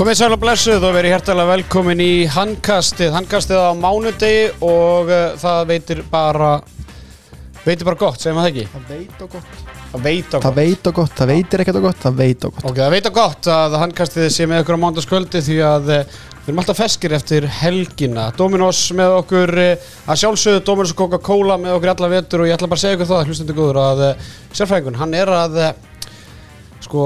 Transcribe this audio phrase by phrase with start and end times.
[0.00, 3.10] Komið sæl og blessuð og verið hjertalega velkomin í handkastið.
[3.12, 6.52] Handkastið á mánudegi og uh, það veitir bara,
[7.66, 8.62] veitir bara gott, segjum við það ekki?
[8.72, 9.58] Það veit og gott
[9.90, 10.54] Það veit Það gott.
[10.56, 13.08] veit og gott, það veitir ekkert og gott, það veit og gott Ok, það veit
[13.12, 16.80] á gott að handkastið sé með okkur á mánudagskvöldi því að uh, við erum alltaf
[16.80, 18.24] feskir eftir helgina.
[18.38, 22.56] Dominos með okkur, uh, að sjálfsögðu Dominos og Coca-Cola með okkur alla vetur og ég
[22.56, 24.02] ætla bara að segja ykkur það, hlustendur góður, að
[24.48, 25.60] sérfræðingun, hann er að,
[26.88, 27.04] sko,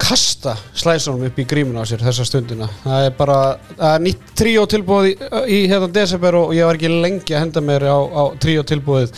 [0.00, 2.68] kasta slæsunum upp í grímuna á sér þessa stundina.
[2.82, 3.40] Það er bara,
[3.78, 7.44] það er nýtt tríó tilbúið í, í hérna desember og ég var ekki lengi að
[7.46, 9.12] henda mér á, á tríó tilbúið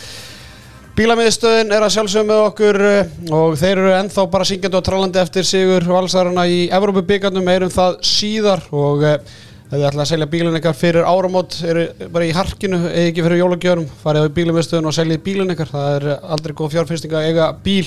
[0.97, 5.19] Bílamiðstöðin er að sjálfsögum með okkur eh, og þeir eru ennþá bara syngjandi og trallandi
[5.21, 8.63] eftir sigur valsarana í Evrópubíkarnum erum það síðar.
[8.73, 9.35] Og ef
[9.69, 13.41] þið ætla að selja bílun ykkar fyrir áramót eru bara í harkinu eða ekki fyrir
[13.43, 15.69] jólagjörum farið á bílamiðstöðin og seljið bílun ykkar.
[15.75, 17.85] Það er aldrei góð fjárfyrsting að eiga bíl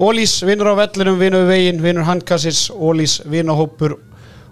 [0.00, 3.98] Ólís vinnur á vellinum, vinnur veginn, vinnur handkassis, Ólís vinnahópur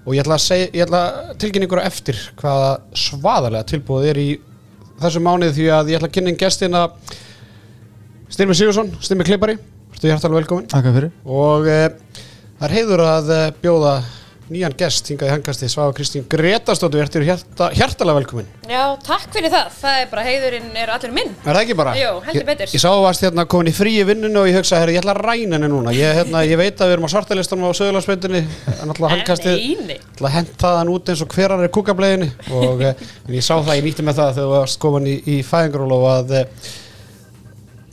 [0.04, 4.20] og ég ætla að, segja, ég ætla að tilkynna ykkur eftir hvaða svaðalega tilbúið er
[4.20, 4.26] í
[5.00, 6.82] þessu mánuð því að ég ætla að kynna inn gestina.
[8.28, 9.56] Styrmi Sigursson, Styrmi Klippari,
[9.96, 11.10] þú hjartalega velkomin Takk fyrir.
[11.24, 11.80] Og e,
[12.58, 13.94] það er heiður að e, bjóða
[14.52, 19.52] nýjan gest hingað í handkasti Svafa Kristín Gretarsdóttur, ertu hjarta, hjartalega velkomin Já, takk fyrir
[19.52, 19.68] það.
[19.78, 21.30] Það er bara heiðurinn er allir minn.
[21.44, 21.92] Er það ekki bara?
[21.96, 22.72] Jú, heldur Ég- betur.
[22.76, 25.14] Ég sá að varst hérna komin í fríi vinnunu og ég hugsa, herri, ég ætla
[25.14, 28.42] að ræna henni núna ég, hérna, ég veit að við erum á svartalistanum á Söðurlandsbeitinni
[28.44, 29.16] en alltaf
[30.16, 33.74] ætla að henta það út eins og hverjar er kúkableiðinni og eh, ég sá það,
[33.78, 34.52] ég nýtti með það þegar
[36.12, 36.72] að eh,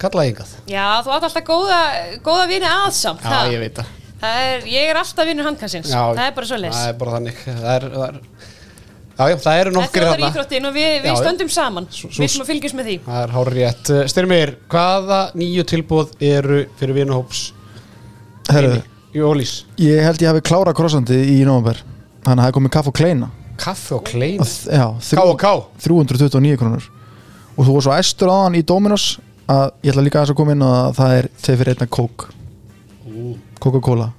[0.02, 1.84] kalla yngað Já, þú átt alltaf góða,
[2.26, 3.24] góða vini aðsamt.
[3.24, 3.54] Já, það.
[3.56, 5.90] ég veit Það er, ég er alltaf vinur handkansins.
[5.92, 6.76] Já, það er bara svo leys.
[6.76, 8.20] Það er bara þannig það er, það er,
[9.16, 11.16] Já, já, það eru Þetta nokkri er þarna íþróttin og við, Já, við já.
[11.24, 11.86] stöndum saman.
[11.88, 12.96] Svo- svo- Við sem að fylgjast með því.
[13.06, 17.44] Það er hár rétt Styrmir, hvaða nýju tilbúð eru fyrir vinuhóps
[18.52, 18.82] Herru,
[19.16, 19.54] í Ólís?
[19.80, 21.80] ég held ég hafi klárað krossandi í nómber
[22.26, 25.24] Þannig að það er komið kaff og kleina Kaffi og klein Og þ- Já, K
[25.24, 25.54] og K
[25.88, 26.90] 329 krónur
[27.56, 30.52] Og þú var svo æstur hann í Dominos að ég ætla líka aðeins að koma
[30.52, 32.28] inn að það er þeir fyrir einna kók
[33.64, 34.12] Coca-Cola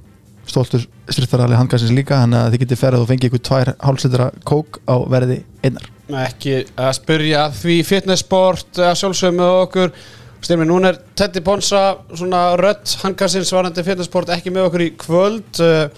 [0.46, 4.80] Stoltur styrtarali handgassins líka Þannig að þið getið ferðið og fengið ykkur tvær hálfsleitra kók
[4.86, 5.90] á verði einnar
[6.26, 9.98] ekki að spyrja því fitnessport að sjálfsögum með okkur
[10.46, 11.80] Styrmi, núna er Teddy Ponsa
[12.12, 15.88] svona rött hangarsins varandi fitnessport ekki með okkur í kvöld uh,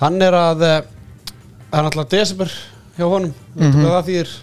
[0.00, 0.76] hann er að það
[1.76, 2.52] er náttúrulega desember
[2.96, 3.66] hjá honum mm.
[3.66, 3.82] -hmm.
[3.84, 4.34] það þýr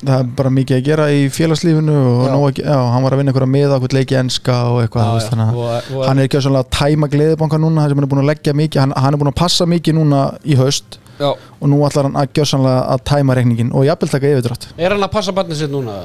[0.00, 2.30] Það er bara mikið að gera í félagslífinu og Já.
[2.32, 5.44] nóg já, hann var að vinna ykkur að miða okkur leiki enska og eitthvað þannig
[5.44, 8.30] að og, og, hann er ekki að svona tæma gleðibanka núna hann er búin að
[8.30, 11.82] leggja mikið, hann, hann er búin að passa mikið núna í haust já, og nú
[11.84, 14.70] ætlar hann að gjörsanlega að tæma reikningin og jafnvel taka yfirdrátt.
[14.80, 16.00] Er hann að passa barnið sitt núna?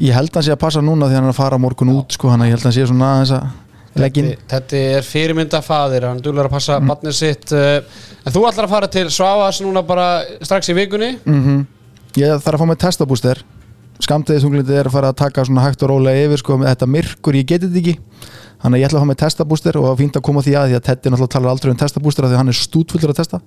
[0.00, 2.16] ég held að hann sé að passa núna því hann er að fara morgun út
[2.16, 4.32] sko, hann ég held að hann sé svona að leggja inn.
[4.50, 6.90] Þetta, er fyrirmynda faðir hann dúlar að passa mm.
[6.90, 7.76] barnið sitt uh,
[8.24, 10.08] en þú ætlar að fara til Svavas núna bara
[10.42, 11.14] strax í vikunni.
[11.22, 11.66] Mm
[12.20, 13.42] ég þarf að fá mig testabúster
[14.04, 17.36] skamtiðistunglindi er að fara að taka svona hægt og rólega yfir sko, með þetta myrkur,
[17.38, 17.94] ég geti þetta ekki
[18.64, 20.78] þannig að ég ætla að fá mig testabúster og fínt að koma því að því
[20.78, 23.40] að Teddy náttúrulega talar aldrei um testabúster því hann er stútfullur að testa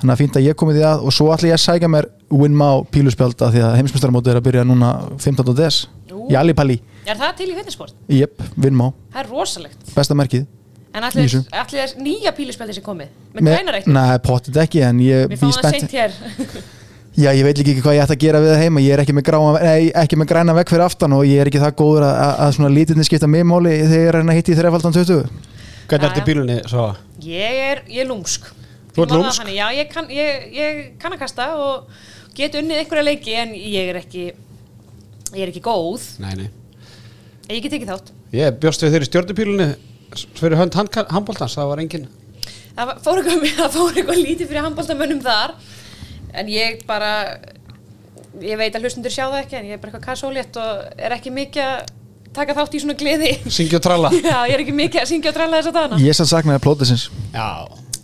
[0.00, 2.08] þannig að fínt að ég komi því að og svo ætla ég að sækja mér
[2.30, 5.54] Winmá píluspjálda því að heimsmyndstarmóti er að byrja núna 15.
[5.58, 5.80] des
[6.14, 6.28] Ú.
[6.30, 7.94] í Alipalli, Er það til í fitnessport?
[8.08, 9.94] jöp, Winmá Það er rosalegt.
[9.96, 10.46] besta merkið
[10.94, 13.12] En allir, allir er nýja píluspjaldi sem komið?
[13.38, 13.94] Með græna reikning?
[13.94, 16.16] Nei, pottit ekki en ég, Við fáum það seint hér.
[17.18, 19.00] Já, ég veit líka ekki hvað ég ætti að gera við það heima ég er
[19.02, 21.72] ekki með, gráma, nei, ekki með græna vekk fyrir aftan og ég er ekki það
[21.80, 24.58] góður að, að, að svona lítinni skipta mig máli þegar ég er að hitta í
[24.60, 25.24] þrefaldan 20
[25.90, 26.94] hvernig ertu bílunni Svava?
[27.26, 28.46] Ég er, ég er lúmsk.
[28.94, 29.42] Þú ert lúmsk?
[29.42, 31.90] þannig, Já, ég kann, ég, ég kann að kasta og
[32.38, 34.24] get unnið einhverja leiki en ég er ekki,
[35.34, 36.06] ég er ekki góð.
[36.22, 36.48] Nei, nei
[37.50, 38.12] En Ég get ekki þátt.
[38.30, 39.68] Ég bjóst við þeirri stjórnupílunni
[40.38, 42.06] fyrir hönd handbóltans, það var engin
[42.76, 45.56] Það var- fór eitthvað, það fór eitthvað lítið fyrir handbóltamönnum þar
[46.34, 47.10] en ég bara
[48.40, 51.14] ég veit að hlustundur sjá það ekki en ég er bara eitthvað kassólétt og er
[51.16, 51.90] ekki mikið að
[52.36, 53.30] taka þátt í svona gleði.
[53.50, 54.10] Syngi og tralla.
[54.22, 56.62] Já, ég er ekki mikið að syngja og tralla þess að dana Ég sann saknaði
[56.66, 57.08] plótisins.
[57.34, 57.48] Já,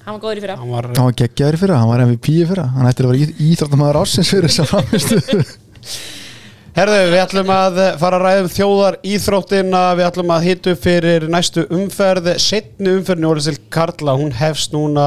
[0.06, 0.54] Hann var góður í fyrra.
[0.60, 2.64] Hann var hann var geggjaður í fyrra, hann var MVP í fyrra.
[2.76, 5.16] Hann ætti að vera í- íþróttamæður ásins fyrir þess að framistu
[6.76, 11.62] Herðu, við ætlum að fara að ræðum þjóðar íþróttina, við ætlum að hitu fyrir næstu
[11.72, 15.06] umferð, setni umferðinu Ólisil Karla, hún hefst núna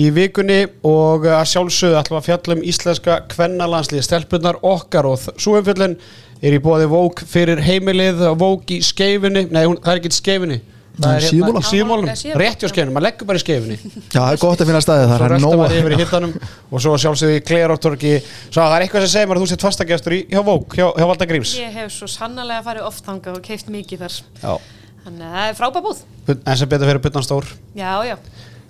[0.00, 5.04] í vikunni og að sjálfsögðu ætlum að fjalla um íslenska kvennalandslið, stelpunar okkar.
[5.12, 5.98] Og þ- sú umferðin
[6.42, 10.16] er í bóði Vók fyrir heimilið, Vók í skeifinni, nei, hún, það er ekki í
[10.16, 10.56] skeifinni,
[10.98, 11.62] það er Síðumúla.
[11.68, 13.76] síðmólum, Já, Síðumúla, rétt hjá skeifinni, maður leggur bara í skeifinni.
[14.12, 15.56] Já, það er gott að finna staðið það er rölda nóg.
[15.62, 16.32] maður yfir í að- hittanum
[16.72, 18.14] og svo sjálfsögðu í Kleróttorki.
[18.50, 20.86] Svo það er eitthvað sem segir mér að þú sett fastagestur í hjá Vók, hjá,
[20.96, 21.54] hjá Valda Gríms.
[21.60, 24.22] Ég hef svo sannarlega farið oft þangað og keift mikið þar.
[24.42, 24.58] Já,
[25.02, 26.02] Þannig að það er frábæð búð.
[26.46, 27.44] En sem betur fyrir buttan stór.
[27.74, 28.16] Já, já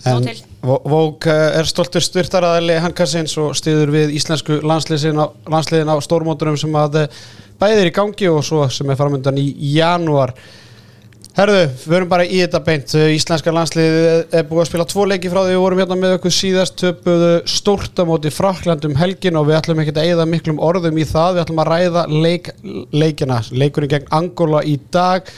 [0.02, 5.26] Vók eh, er stoltur styrtaraðali hankarsins og stiður við íslensku landsliðin á,
[5.94, 7.22] á stórmóturum sem að eh,
[7.60, 9.46] bæði er í gangi og svo sem er framöndan í
[9.76, 10.34] janúar.
[11.32, 12.92] Herðu, við verum bara í þetta beint.
[13.14, 16.34] Íslenska landsliðið er búið að spila tvo leiki frá því við vorum hérna með okkur
[16.36, 21.00] síðast töpuðu stórt á móti Fraklandum helgin og við ætlum ekki að eigða miklum orðum
[21.00, 21.38] í það.
[21.38, 22.52] Við ætlum að ræða leik,
[22.92, 25.32] leikina, leikurinn gegn Angola í dag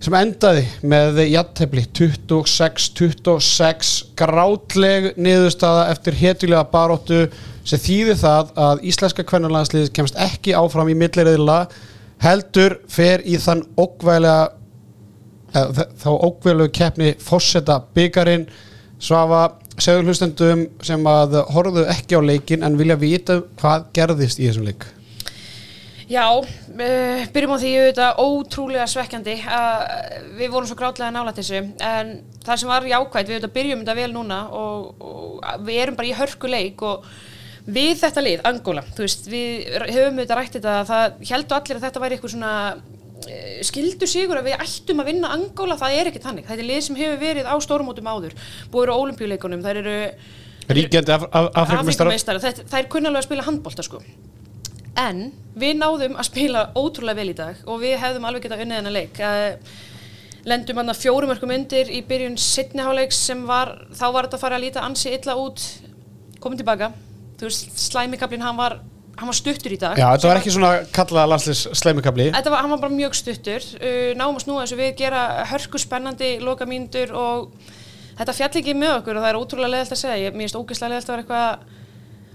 [0.00, 7.26] sem endaði með jattefli 26-26 grátleg niðurstaða eftir hetulega baróttu
[7.68, 11.58] sem þýðir það að íslenska kvennarlandslið kemst ekki áfram í milliriðla
[12.24, 14.48] heldur fer í þann ókvælega
[15.52, 18.48] eða, þá ókvæðlegu keppni fórseta byggarinn
[19.00, 19.42] svafa
[19.80, 24.68] segður hlustendum sem að horfðu ekki á leikin en vilja vita hvað gerðist í þessum
[24.68, 24.88] leik
[26.10, 29.82] Já, uh, byrjum á því auðvitað ótrúlega svekkjandi að
[30.40, 32.08] við vorum svo grátlega nálægt þessu en
[32.42, 36.10] það sem var jákvægt, við auðvitað byrjum þetta vel núna og, og við erum bara
[36.10, 37.06] í hörku leik og
[37.70, 41.86] við þetta lið, Angola, þú veist, við höfum auðvitað rætt þetta, það heldur allir að
[41.86, 42.54] þetta væri eitthvað svona
[43.30, 46.70] eh, skildu sigur að við ættum að vinna Angola, það er ekki þannig, þetta er
[46.72, 48.34] lið sem hefur verið á stórmótum áður,
[48.74, 49.96] búið á olimpíuleikunum, þær eru
[50.70, 54.02] Ríkjandi af, af, Afrikumeistar Afrikumeistara, það, það er kunnalega að spila handbólta sko
[54.98, 58.80] en við náðum að spila ótrúlega vel í dag og við hefðum alveg getað unnið
[58.80, 59.20] hennar leik.
[59.20, 59.88] Uh,
[60.48, 64.44] lendum hann að fjórum örkum undir í byrjun setniháleiks sem var, þá var þetta að
[64.46, 65.64] fara að líta ansi illa út.
[66.40, 66.92] Komin tilbaka.
[67.40, 68.80] Þú veist, slæmikablin hann var
[69.20, 69.98] hann var stuttur í dag.
[70.00, 73.66] Já, þetta var ekki svona kallaða landslis sleimikabli Þetta var, hann var bara mjög stuttur,
[73.80, 77.50] uh, náum að snúa þessu við, gera hörku spennandi loka mínútur og
[78.16, 80.60] þetta fjall ekki með okkur og það er ótrúlega leðalt að segja, ég, mér finnst
[80.60, 81.79] ógeðslega leðalt að vera eitthvað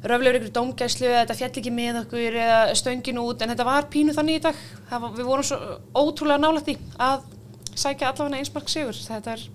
[0.06, 3.90] röflegur ykkur dómgæslu eða þetta fjall ekki með okkur eða stöngin út en þetta var
[3.92, 5.60] pínu þannig í dag, það við vorum svo
[5.98, 7.24] ótrúlega nálægt í að
[7.76, 9.46] sækja allavega einsmark sigur, þetta er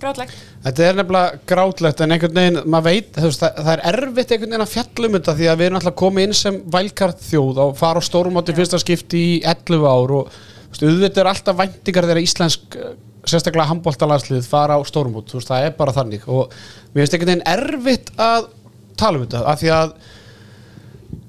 [0.00, 0.34] grátlegt.
[0.64, 4.66] Þetta er nefnilega grátlegt en einhvern veginn, maður veit, það, það er erfitt einhvern veginn
[4.66, 8.02] að fjallum þetta því að við erum alltaf komið inn sem vælkart þjóð og fara
[8.02, 10.38] á stórmáti fyrsta skipti í 11 ár og
[10.76, 12.94] auðvitað er alltaf væntingar þegar íslensk eh,
[13.26, 16.26] sérstaklega handbóltalandslið fara á stórmót, þú veist, það er bara þannig.
[16.30, 16.52] Og
[16.92, 18.50] mér finnst einhvern veginn erfitt að
[18.96, 19.94] tala um þetta, af því að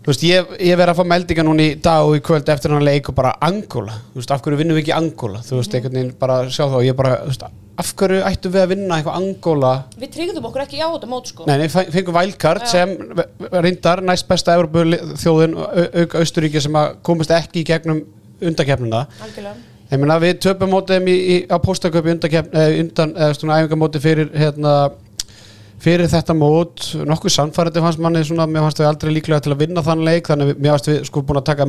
[0.08, 2.86] veist, ég, ég verið að fá meldinga núna í dag og í kvöld eftir hann
[2.88, 5.98] leik og bara Angola, þú veist, af hverju vinnum við ekki Angola, þú veist, einhvern
[6.00, 7.48] veginn bara sjá þá, ég bara, þú veist,
[7.78, 11.28] af hverju ættum við að vinna eitthvað Angola Við tryggðum okkur ekki á þetta mót
[11.30, 11.46] sko.
[11.50, 12.72] Nei, fe- fengum vælkart Já.
[12.72, 12.96] sem
[13.54, 18.00] reyndar næst besta þjóðin auk Austuríki sem að komast ekki í gegnum
[18.42, 19.54] undakefnuna Algjörlega.
[19.92, 22.50] ég meina við töpum mótið þeim í, í, á póstaköpi undan,
[22.81, 24.74] undan eða svona æfingamóti fyrir hérna
[25.82, 29.60] fyrir þetta mót, nokkuð sannfærandi fannst manni svona, mér fannst við aldrei líklega til að
[29.62, 31.68] vinna þann leik, þannig mér fannst við sko búin að taka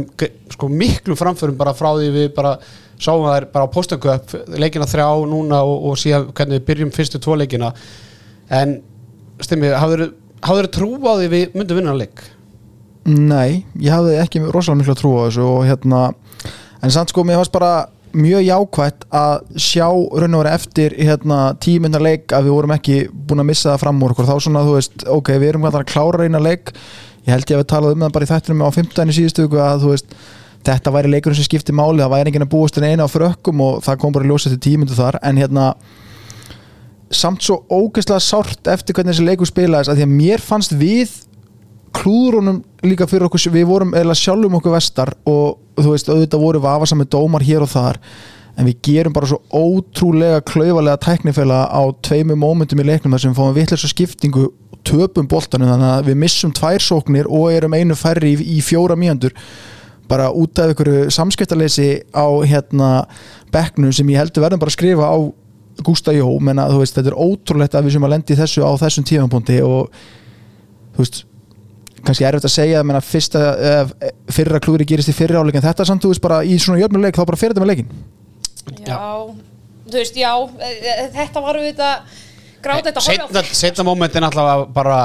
[0.55, 2.55] sko miklu framförum bara frá því við bara
[2.97, 6.95] sáum það er bara á póstaköp, leikina þrjá núna og, og síðan hvernig við byrjum
[6.97, 7.71] fyrstu tvo leikina
[8.49, 8.79] en
[9.45, 12.25] stimmi, hafður trú á því við myndum vinna leik?
[13.09, 16.03] Nei, ég hafði ekki rosalega miklu að trúa þessu og hérna
[16.83, 17.73] en samt sko, mér fannst bara
[18.17, 22.97] mjög jákvætt að sjá raun og vera eftir hérna tímynda leik að við vorum ekki
[23.11, 24.29] búin að missa það fram úr okkur.
[24.29, 26.73] Þá svona þú veist, ok, við erum alltaf að klára reyna leik.
[27.27, 29.15] Ég held ég að við talaði um það bara í þættinum á 15.
[29.19, 30.19] síðustu að þú veist
[30.69, 33.62] þetta væri leikurinn sem skipti máli, það væri enginn að búast en eina á frökkum
[33.65, 35.21] og það kom bara í ljósa til tímyndu þar.
[35.23, 35.71] En hérna
[37.15, 41.15] samt svo ógeðslega sárt eftir hvernig þessi leikur spilaðist að því að mér fannst við
[41.97, 46.64] klúðrunum líka fyrir okkur við vorum eða sjálfum okkur vestar og þú veist auðvitað voru
[46.64, 48.00] vafasami dómar hér og þar
[48.59, 53.35] en við gerum bara svo ótrúlega klaufalega tæknifæla á tveimu mómentum í leiknum þar sem
[53.35, 57.76] við fáum vitlega skiptingu og töpum boltanum þannig að við missum tvær sóknir og erum
[57.78, 59.37] einu færri í, í fjóra mínútur.
[60.11, 62.90] Bara út af einhverju samskiptaleysi á hérna
[63.54, 65.16] bekknum sem ég heldur verðum bara að skrifa á
[65.87, 68.73] Gústa Jó, menna þú veist þetta er ótrúlegt að við sem að lendi þessu á
[68.80, 69.92] þessum tímapunkti og
[70.97, 71.21] þú veist
[72.07, 75.87] kannski erfitt að segja menna, fyrsta, uh, fyrra klúri gerist í fyrra áleik en þetta
[75.88, 77.93] samt, þú veist, bara í svona jöfnuleik þá bara fyrir þetta með leikin
[78.85, 78.99] Já,
[79.88, 81.90] þú veist, já, e, e, þetta var við þetta
[82.62, 84.99] gráta þetta setna, setna momentin alltaf bara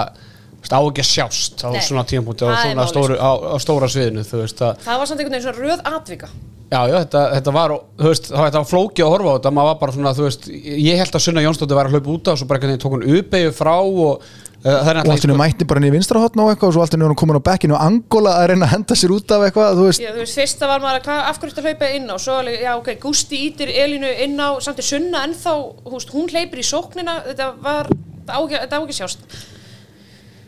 [0.71, 1.83] á ekki að sjást á Nei.
[1.83, 5.35] svona tímapunkti á svona stóru, á, á stóra sviðinu veist að Það var samt einhvern
[5.35, 6.29] veginn svona röð atvika.
[6.73, 9.69] Já, já, þetta, þetta var, veist, það þetta var flóki að horfa á þetta, maður
[9.69, 12.33] var bara svona, þú veist, ég held að Sunna Jónsdóttir var að hlaupa út á
[12.33, 15.13] og svo bara einhvern veginn tók hún uppeyju frá og uh, það er og náttúrulega
[15.19, 17.77] alltaf mætti bara niður vinstra hotna og eitthvað og svo alltaf niður komin á bekkinu
[17.77, 20.41] og Angola að reyna að henda sér út af eitthvað þú veist, Já, þú veist,
[20.41, 22.15] fyrsta var maður að hvað, af hverju þetta hlaupa inn á?
[22.25, 26.15] Svo alveg, já, ok, Gústi ítir Elínu inn á samt er Sunna ennþá, þú veist,
[26.15, 27.19] hún hleypir í sóknina.
[27.27, 27.91] Þetta var,
[28.23, 29.27] þetta á ekki, á að sjást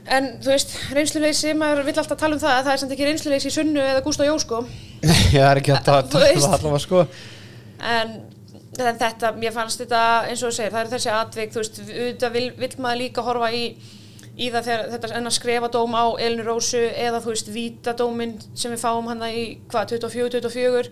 [0.05, 3.49] en þú veist, reynsluleysi, maður vill alltaf tala um það það er samt ekki reynsluleysi
[3.49, 4.61] í Sunnu eða Gústa Jó sko.
[5.35, 6.47] Ég er ekki að Þú það veist.
[6.49, 7.03] allavega sko.
[7.85, 8.15] En
[8.75, 11.77] en þetta, mér fannst þetta eins og þú segir, það er þessi atvik þú veist,
[11.85, 13.61] auðvitað vil, vill maður líka horfa í
[14.35, 18.33] í það þegar þetta enn að skrefa dóm á Elinu Rósu eða þú veist vítadómin
[18.51, 20.89] sem við fáum hann í hvað, 24-24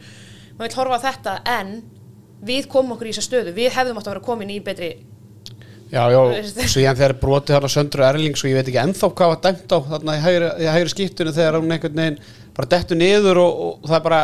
[0.55, 1.73] maður vill horfa á þetta en
[2.43, 3.53] við komum okkur í þessa stöðu.
[3.55, 4.93] Við hefðum átt að vera komin í betri
[5.93, 6.21] Já, já,
[6.65, 9.75] svo ég þegar brotið þarna Söndru Erlings og ég veit ekki ennþá hvað var dæmt
[9.75, 12.17] á þarna í hægri, í hægri skiptunum þegar hún einhvern veginn
[12.57, 14.21] bara dettur niður og, og það er bara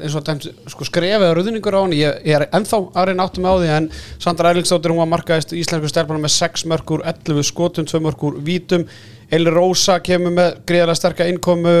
[0.00, 1.94] eins og dæmt sko, skrefið rauðningur á hann.
[1.94, 5.54] Ég, ég er ennþá að reyna áttum á því en Sandra Erlingsdóttir hún var markaðist
[5.54, 8.88] íslensku stelpunum með 6 mörgur, 11 skotum 2 mörgur vítum
[9.30, 11.72] Eli Rósa kemur með greiðarlega sterka innkomu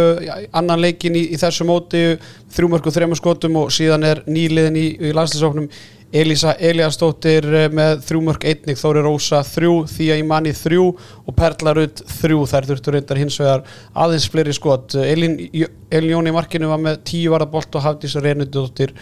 [0.54, 2.02] annan leikin í, í þessu móti
[2.54, 5.66] 3 mörgur, 3 skotum og síðan er nýliðin í, í landslisóknum
[6.10, 11.74] Elísa Eliasdóttir eh, með þrjú mörg einnig, Þóri Rósa þrjú, Þía Imani þrjú og Perla
[11.78, 13.62] Rutt þrjú, þær þurftur reyndar hins vegar
[13.94, 14.96] aðeins fleiri skot.
[14.98, 15.36] Elín,
[15.90, 18.94] Elín Jón í markinu var með tíu varða bolt og Hafdís Reynudóttir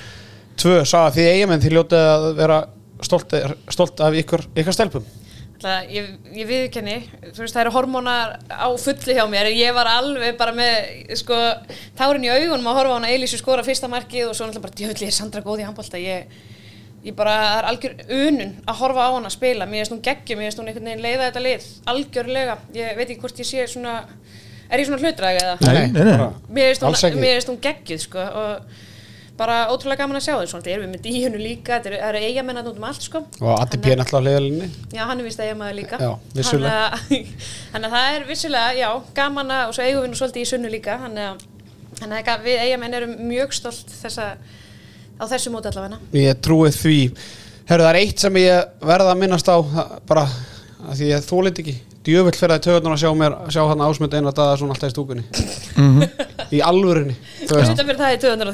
[0.61, 2.61] tvö, sagði því eigamenn því ljótið að vera
[3.09, 3.39] stolt,
[3.73, 5.09] stolt af ykkur, ykkar stelpum
[5.59, 6.97] Það, ég, ég viðkenni,
[7.35, 11.39] þú veist það eru hormónar á fulli hjá mér ég var alveg bara með sko,
[11.99, 14.79] tárin í augunum að horfa á hana Elísu skora fyrsta markið og svo náttúrulega bara
[14.79, 16.37] djöfli er Sandra góð í handbólta ég,
[17.03, 20.05] ég bara, það er algjör unun að horfa á hana að spila, mér finnst hún
[20.07, 23.51] geggjum mér finnst hún einhvern veginn leiða þetta lið, algjörlega ég veit ekki hvort ég
[23.51, 23.97] sé svona
[24.69, 25.57] er ég svona hlutræg eða?
[25.67, 26.29] Nei, nei, nei.
[26.55, 27.25] mér Alls hún, ekki.
[27.25, 28.87] mér finnst hún geggjuð sko, og
[29.39, 30.49] bara ótrúlega gaman að sjá þau.
[30.51, 33.23] Svona, erum við með díunu líka, það eru eigamenn að út um allt sko.
[33.41, 33.93] Og Addi P.
[34.01, 36.01] náttúrulega á leiðalinni Já, hann er vist eiginmaður líka.
[36.03, 37.01] Já, vissulega.
[37.09, 38.89] Þannig að- Þannig að það er vissulega, já,
[39.21, 40.99] gaman að og svo eigum við nú svolítið í sunnu líka.
[41.05, 41.45] Þannig að,
[42.35, 44.29] að við eigamenn erum mjög stolt þessa,
[45.19, 46.01] á þessu móti allavega.
[46.19, 46.99] Ég trúi því.
[47.69, 49.57] Herru, það er eitt sem ég verða að minnast á
[50.09, 50.23] bara
[50.89, 51.75] að því ég þólið ekki.
[52.09, 53.83] Djöfull fyrir að töðunar að sjá mér sjá hann
[54.31, 54.93] að daða svona alltaf
[56.57, 56.63] í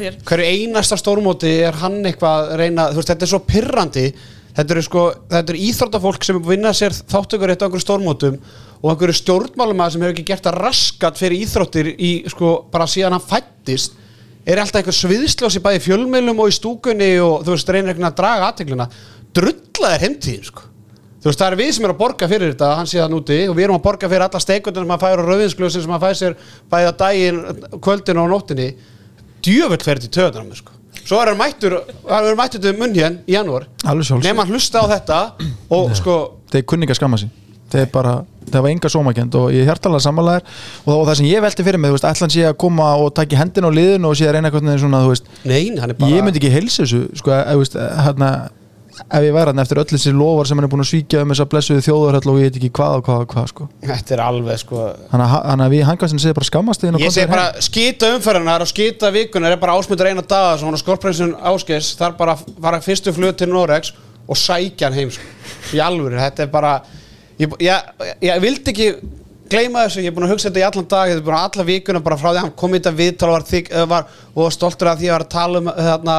[0.05, 0.21] þér.
[0.29, 4.07] Hverju einasta stórmóti er hann eitthvað að reyna, veist, þetta er svo pirrandi.
[4.55, 5.05] Þetta eru sko,
[6.29, 8.37] sem er búið að vinna sér þáttökur eitt á einhverju stórmótum
[8.85, 13.17] og einhverju stjórnmálum sem hefur ekki gert að raskat fyrir íþróttir í sko, bara síðan
[13.17, 13.97] hann fættist
[14.45, 18.11] er alltaf einhver sviðslós í bæði fjölmiðlum og í stúkunni og þú veist, reynir veginn
[18.11, 18.89] að draga aðteglina
[19.35, 20.69] drulla er heimtíðin sko
[21.25, 23.37] Þú veist, það er við sem erum að borga fyrir þetta, hann sé það núti
[23.49, 26.05] og við erum að borga fyrir alla steikundar sem maður fær á rauðinsgljósin sem maður
[26.05, 26.35] fær sér
[26.75, 27.39] bæði að daginn,
[27.87, 28.67] kvöldin og nóttinni
[29.47, 30.75] djöfull fyrir til töðunar með sko.
[31.05, 31.79] Svo er hann mættur,
[32.09, 33.65] hann er mættur til munn hér í janúar,
[34.29, 35.19] nema hann hlusta á þetta
[35.73, 36.15] og sko,
[36.53, 37.33] þeir kunni ekki að skamma sín
[37.75, 38.13] þeir bara,
[38.53, 41.43] það var enga sómakend og ég er hjartalega sammálaðir og, það- og það sem ég
[41.43, 44.15] velti fyrir mig, þú veist, ætlan sé að koma og taki hendin á liðinu og
[44.21, 46.85] sé að reyna eitthvað svona, þú veist, nein, hann er bara ég myndi ekki heilsa
[46.85, 47.75] þessu, sko, þú veist,
[48.07, 48.29] hérna
[49.03, 51.33] ef ég væri hann eftir öll þessi lofar sem hann er búin að svíkja um
[51.33, 53.69] þessa blessuðu þjóðarhöll og ég veit ekki hvað og hvað og hvað, sko.
[53.85, 54.85] Þetta er alveg sko.
[55.11, 59.11] Þannig að, að við hangast segir bara skammast Ég þér bara, skýta umferðinar og skýta
[59.15, 62.83] vikunar er bara ásmyndur eina daga sem hann á skorprinsun áskers þarf bara að fara
[62.85, 63.95] fyrstu flug til Norex
[64.29, 65.27] og sækja hann heim sko.
[65.75, 66.79] í alvöru, þetta er bara
[67.41, 67.93] ég, ég,
[68.25, 68.89] ég vildi ekki
[69.51, 71.47] gleyma þessu, ég er búin að hugsa þetta í allan dag þetta er búin að
[71.49, 74.09] alla vikuna bara frá því að hann kom í þetta viðtal og var, eh, var,
[74.33, 76.17] og var stoltur af því að var að tala um þarna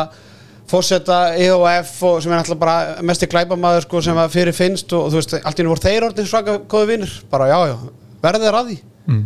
[0.70, 5.08] fórseta EOF og sem er alltaf bara mesti glæpamaður sko, sem að fyrir finnst og,
[5.08, 7.76] og þú veist, allt í nú voru þeir orðin svaka góði vinnur, bara já, já
[8.26, 8.78] verðið er að því.
[9.06, 9.26] Mm.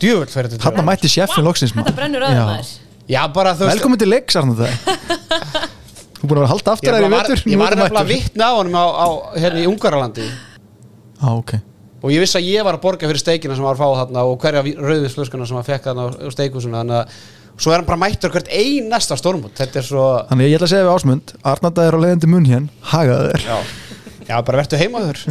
[0.00, 1.98] djúvöld fyrir þetta Þarna mætti sjeffin loksins Þetta maður.
[1.98, 2.24] brennur
[3.58, 4.72] þú veist Velkomin til leiks, Arnur það
[6.22, 7.42] Þú búin að vera að halda aftur Ég þær í var, vetur.
[7.52, 8.10] ég var nefnilega mættur.
[8.14, 9.06] vittna á honum á, á,
[9.42, 10.26] hérna í Ungarlandi
[11.20, 11.52] Á, ok.
[12.02, 14.24] Og ég vissi að ég var að borga fyrir steikina sem var að fá þarna
[14.26, 17.20] og hverja rauðinsflöskuna sem var fekk þarna á steikúsuna þannig að
[17.58, 20.74] svo er hann bara mættur hvert einasta stormut þetta er svo Þannig ég ætla að
[20.74, 23.48] segja við Ásmund Arnarda er á leiðandi munn hér Hagaðu þér.
[23.48, 23.58] Já,
[24.28, 25.24] já bara verður heima þur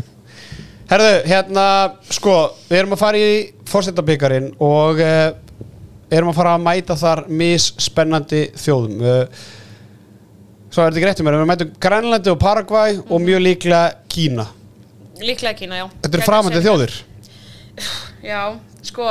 [0.91, 1.65] Herðu, hérna
[2.11, 2.33] sko,
[2.67, 3.35] við erum að fara í
[3.71, 5.29] fórsetabikarin og uh,
[6.11, 8.97] erum að fara að mæta þar misspennandi þjóðum.
[8.99, 9.45] Uh,
[10.67, 14.49] svo er þetta greitt um mér, við mætum Grænlandi og Paraguay og mjög líklega Kína.
[15.21, 15.85] Líklega Kína, já.
[15.93, 16.67] Þetta eru Gæti framandi segja.
[16.67, 16.99] þjóðir.
[18.27, 18.41] Já,
[18.91, 19.07] sko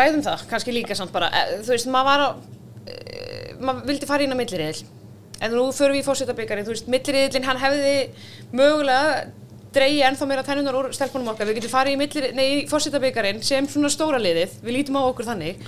[0.00, 2.28] Ræðum það, kannski líka samt bara eh, Þú veist, maður var á
[2.90, 4.88] eh, maður vildi fara inn á milliriðil
[5.40, 7.94] en nú förum við í fórsetabikarin þú veist, milliriðilin hann hefði
[8.52, 9.30] mögulega
[9.74, 13.90] dreigi ennþá meira tennunar úr stelpunum okkar, við getum farið í, í fórsetabikarin sem svona
[13.92, 15.62] stóra liðið, við lítum á okkur þannig.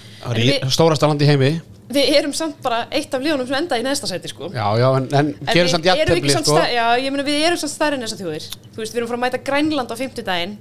[0.75, 1.53] Stórasta land í heimi.
[1.93, 4.49] Við erum samt bara eitt af liðunum sem enda í neðsta sæti sko.
[4.55, 5.87] Já, já, en, en En við samt
[6.35, 6.59] samt sko.
[6.73, 8.47] Já, ég meina við erum samt stærri en þessar þjóðir.
[8.73, 10.57] Þú veist, við erum frá að mæta Grænland á fimmtudaginn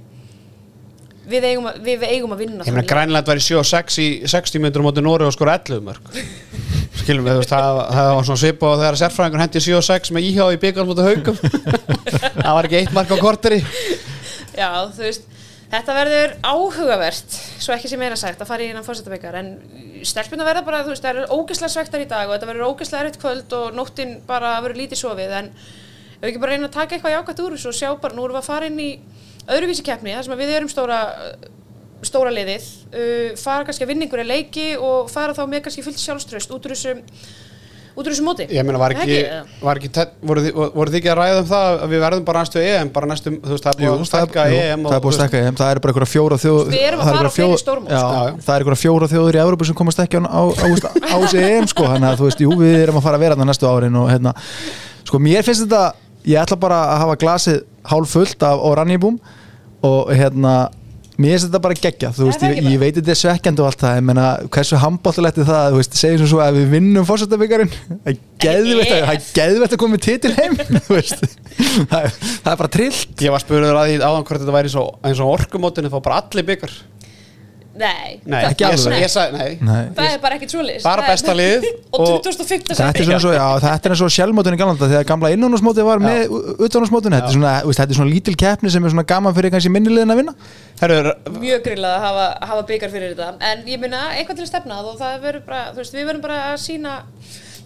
[1.22, 2.86] Við eigum að, við, eigum að vinna Ég meina.
[2.90, 6.14] Grænland var í 7 og 6 í 60 minnur móti Nóri og skor 11 mörg
[7.02, 10.26] Skilum við, það, það var svona svip og þegar sérfræðingur hendi 7 og 6 með
[10.30, 11.38] íhjá í byggjum móti haugum
[12.42, 13.60] Það var ekki eitt mark á korteri.
[14.58, 15.30] Já, þú veist
[15.72, 19.54] Þetta verður áhugavert, svo ekki sem meira sagt, að fara í innan fórsetabekar, en
[20.04, 23.06] stelpuna verða bara, þú veist, það eru ógeðslega svektar í dag og þetta verður ógeðslega
[23.06, 25.48] erfitt kvöld og nóttin bara verður lítið sofið, en
[26.20, 28.36] við ekki bara reyna að taka eitthvað jákvæmt úr þessu og sjá bara, nú erum
[28.36, 28.90] við að fara inn í
[29.50, 30.98] öðruvísi keppni, þar sem að við erum stóra,
[32.06, 36.02] stóra liðið, uh, fara kannski að vinna einhverja leiki og fara þá með kannski fullt
[36.02, 36.94] sjálfströst út úr þessu,
[37.92, 38.46] út úr þessu móti.
[38.50, 39.18] Ég meina, var ekki,
[39.62, 39.90] var ekki
[40.22, 42.92] voru, þið, voru þið ekki að ræða um það að við verðum bara næstu EM,
[42.94, 45.12] bara næstu, þú veist, það er Jú, búið að stækka jú, EM það er búið
[45.12, 47.28] að stækka EM, það er bara einhverja fjóra þjóð Við erum að það er fara
[47.28, 48.22] á fleiri stórmót, sko.
[48.46, 51.84] Það er einhverja fjóra þjóður í Európa sem komast ekki á, á, þessi EM sko,
[51.92, 54.08] þannig að þú veist, jú, við erum að fara að vera þarna næstu árin og
[54.08, 54.32] hérna,
[55.04, 55.84] sko, mér finnst þetta
[56.28, 57.58] ég ætla bara að hafa glasið
[57.90, 59.18] hálf fullt af orannibúm
[59.82, 60.54] og hérna
[61.20, 63.68] mér finnst þetta bara geggja, þú veist, það ég, ég veit þetta er svekkjandi og
[63.68, 66.70] allt það, ég menna hversu handbóltilegt er það, þú veist, segjum sem svo að við
[66.72, 70.96] vinnum fórsetabíkarinn, það er geðvett að, það er geðvett að koma með titil heim þú
[70.96, 71.26] veist,
[71.92, 73.14] það er, það er bara trillt.
[73.26, 76.22] Ég var spurður að því áðan hvort þetta væri svo, eins og orkumótinu, þá bara
[76.24, 76.78] allir byggar
[77.72, 78.80] Nei, Nei, Ekki ég, alveg.
[78.82, 79.84] sa- ég sagði, nei, Nei.
[79.96, 80.82] það er bara ekkert svoleiðis.
[80.84, 82.66] Bara Það er- besta liðið og og- 2005.
[82.68, 85.84] Þetta er svona svo, já, þetta er eins og sjálfmótun í galanda þegar gamla innanúsmótið
[85.88, 86.34] var með
[86.66, 89.34] utanúsmótun, þetta er svona, þú veist, þetta er svona lítil keppni sem er svona gaman
[89.34, 90.34] fyrir kannski minnilegin að vinna
[90.82, 94.52] herru, mjög grillað að hafa, hafa byggar fyrir þetta en ég minna eitthvað til að
[94.52, 96.98] stefna það verður bara, þú veist, við verðum bara að sína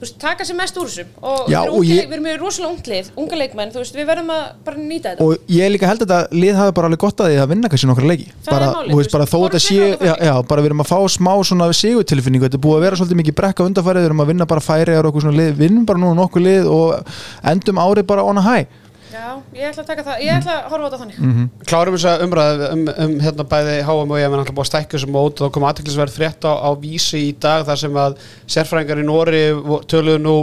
[0.00, 2.72] veist, taka sér mest úr þessum og Já, við, og ég- við erum með rosalega
[2.76, 6.02] unglið, unga leikmenn þú veist, við verðum að bara nýta þetta og ég líka held
[6.02, 8.46] að þetta lið hafi bara alveg gott að því að vinna kannski nokkra leiki Það
[8.46, 10.26] er bara, málið, þú veist, bara þó fórum þetta sé á já, þannig.
[10.30, 13.20] já, bara við erum að fá smá svona sigurtilfinningu, þetta er búið að vera svolítið
[13.22, 15.98] mikið brekka undarfærið, við erum að vinna bara færi og okkur svona lið, vinnum bara
[16.02, 17.14] núna nokkuð lið og
[17.52, 18.66] endum árið bara on a high
[19.16, 21.48] já, ég ætla að taka það, ég ætla að horfa á þetta þannig Mhm.
[21.70, 24.70] klárum þess að umræða um, um hérna bæði HM og EM en alltaf búið að
[24.72, 28.00] stækka þessu mót og þá kom aðteklisverð frétt á, á vísi í dag þar sem
[28.04, 28.16] að
[28.56, 29.44] sérfræðingar í Nóri
[29.90, 30.36] töluðu nú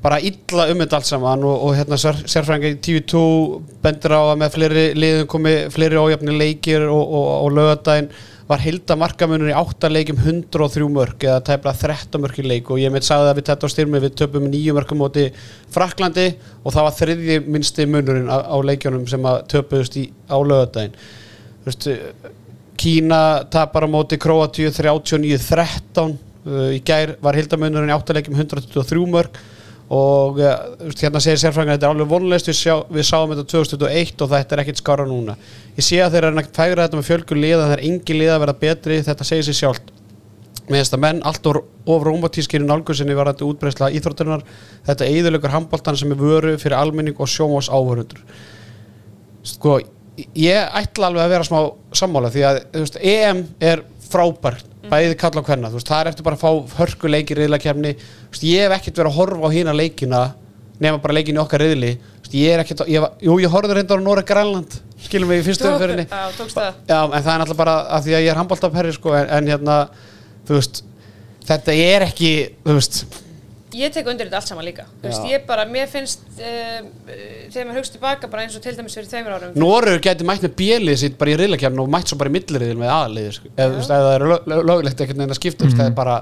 [0.00, 3.20] bara illa um þetta allt saman og, og hérna sér, sérfræðingar í TV2
[3.84, 8.08] bendur á að með fleiri liðum komi fleiri ójafni leikir og, og, og lögadaginn
[8.50, 12.80] var hilda markamunur í 8 leikim 103 mörg eða tæpla 13 mörg í leik og
[12.82, 15.28] ég meitt sagði að við þetta á styrmi við töpum 9 mörgum móti
[15.70, 16.26] Fraklandi
[16.64, 20.98] og það var þriðji minnsti munurinn á, á leikjónum sem að töpuðust í, á lögadaginn
[21.60, 21.88] Þú veist,
[22.80, 23.20] Kína
[23.52, 26.14] tapar á móti Króatíu 39-13
[26.48, 29.36] uh, í gær var hildamunurinn í 8 leikim 123 mörg
[29.90, 34.22] og veist, hérna segir sérfræðingar þetta er alveg vonleist, við, sjá, við sáum þetta 2021
[34.24, 35.34] og þetta er ekkit skára núna.
[35.74, 38.36] Ég sé að þeir eru nægt fægra þetta með fjölgur liða það er engi liða
[38.36, 39.90] að vera betri, þetta segir sér sjálft.
[40.70, 41.58] Með þess að menn allt of,
[41.90, 44.46] of romantískir í nálgusinni var þetta útbreysla íþróttunar
[44.86, 48.22] þetta eðurlegur handbóltan sem er vöru fyrir almenning og sjónvás áhörundur
[49.46, 49.80] sko,
[50.36, 51.58] ég ætla alveg að vera smá
[51.96, 56.38] sammála því að veist, EM er frábært bæði kalla á hvenna, það er eftir bara
[56.38, 57.94] að fá hörku leiki riðlakefni,
[58.42, 60.22] ég hef ekkert verið að horfa á hína leikina
[60.80, 61.94] nema bara leikin í okkar riðli,
[62.32, 66.06] ég er ekkert jú, ég horfði reyndar á Nóra Grænland skilum við í fyrstu umfyrinni
[66.08, 69.50] Já, en það er náttúrulega bara að því að ég er handbóltaperri sko, en, en
[69.50, 69.76] hérna,
[70.48, 70.82] þú veist
[71.48, 72.32] þetta er ekki,
[72.66, 73.00] þú veist
[73.78, 74.84] Ég tek undir þetta allt saman líka.
[74.98, 76.90] Þú veist, ég bara, mér finnst um,
[77.52, 79.56] þegar maður hugst tilbaka bara eins og til dæmis fyrir tveimur árum.
[79.60, 82.78] Norður gæti mætt með bjelið sitt bara í riðlakefni og mætt svo bara í milliriðil
[82.80, 83.50] með aðliði sko.
[83.54, 85.76] eða þú veist, ef það er lög- lög- löglegt ekkert neina að skipta mm.
[85.78, 86.16] það er bara,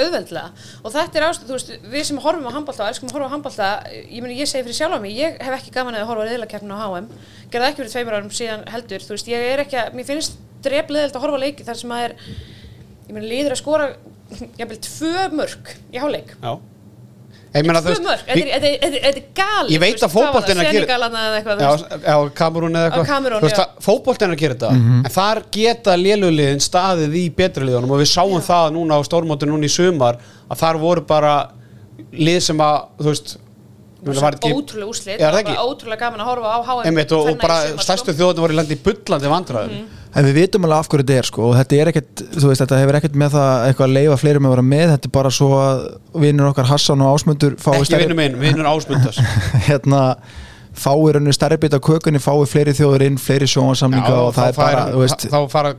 [0.00, 0.52] auðveldlega.
[0.84, 3.26] Og þetta er ástæð, þú veist, við sem horfum á handbólta og elskum að horfa
[3.28, 6.06] á handbólta, ég meni ég segi fyrir sjálf á mig, ég hef ekki gaman að
[6.08, 7.10] horfa á reyðlakeppninu á HM,
[7.50, 10.08] gerði það ekki fyrir tveimur árum síðan heldur, þú veist, ég er ekki að, mér
[10.08, 12.16] finnst drefleðild að horfa leiki þar sem að er
[13.10, 13.86] ég meni líður að skora
[14.60, 16.36] jafnvel tvö mörg í hálfleik.
[16.40, 16.52] Já.
[17.50, 19.80] Ég meina þú tvö mörg, þetta er- þetta er- þetta er- þetta er galið Ég
[19.82, 22.04] veit að fótboltinn hvað var að gera- Senegalana eða eitthvað, þú Já, veist.
[22.06, 23.02] já, Kamerún eða eitthvað.
[23.02, 23.10] Á
[23.58, 23.66] já.
[23.86, 24.70] Fótboltinn er að gera þetta.
[24.70, 27.90] En þar geta léluliðin staðið í betri liðunum.
[27.90, 30.18] Og við sáum það núna á stórmóti núna í sumar
[30.50, 31.34] Að þar voru bara
[32.12, 33.36] lið sem að Þú veist
[34.06, 34.88] meni, var ekki- ótrúlega
[35.20, 37.84] Já, er var ótrúlega gaman að horfa á HM Einmitt, og, í bara sumar, sko.
[37.84, 41.28] stærstu þjóðin voru í landi bullandi vandræðum En við vitum alveg af hverju þetta er
[41.28, 44.16] sko og þetta er ekkert, þú veist, þetta hefur ekkert með það eitthvað að leifa
[44.18, 45.82] fleiri með að vera með, þetta er bara svo að
[46.24, 49.20] vinnur okkar Hassan og Ásmundur Ekki vinnur minn, vinnur ásmundas
[49.68, 50.00] hérna
[50.80, 54.58] fái rauninu stærri bit af kökunni, fái fleiri þjóður inn, fleiri sjónsamninga og það er
[54.58, 55.72] bara, þú veist Þá fara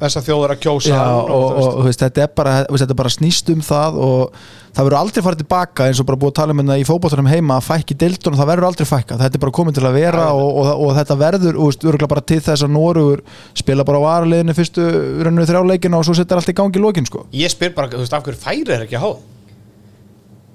[0.00, 2.98] þessar þjóður að kjósa Já, og, og, og, þú veist, þetta, er bara, veist, þetta
[3.00, 6.36] bara snýst um það og það verður aldrei farið tilbaka eins og bara búið að
[6.40, 9.38] tala um þetta í fótballtunum heima að fækki deildun og það verður aldrei fækka þetta
[9.38, 12.66] er bara komin til að vera og, og, og þetta verður, örgulega bara til þess
[12.66, 13.24] að Norugur
[13.58, 14.86] spila bara á varaliðinu fyrstu
[15.26, 17.26] rauninu þrjáleikina og svo setjar allt í gangi í lokin sko.
[17.34, 19.10] Ég spyr bara, þú veist, af hverju færi er ekki að há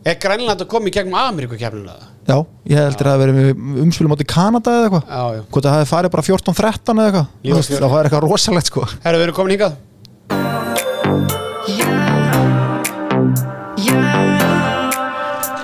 [0.06, 2.12] Er Grænland að koma í gegnum Ameríku kemnilega?
[2.26, 5.04] Já, ég heldur að það verið með umspilum átti Kanada eða eitthvað.
[5.52, 7.28] Hvort það hefði farið bara 14-13 eða eitthvað.
[7.76, 8.86] Það var eitthvað rosalegt sko.
[9.04, 9.76] Herru, við erum komin hingað.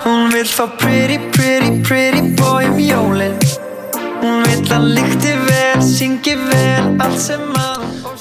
[0.05, 3.35] Hún vill fá pretty, pretty, pretty boy um jólin.
[4.21, 7.71] Hún vill að lykti vel, syngi vel, allt sem að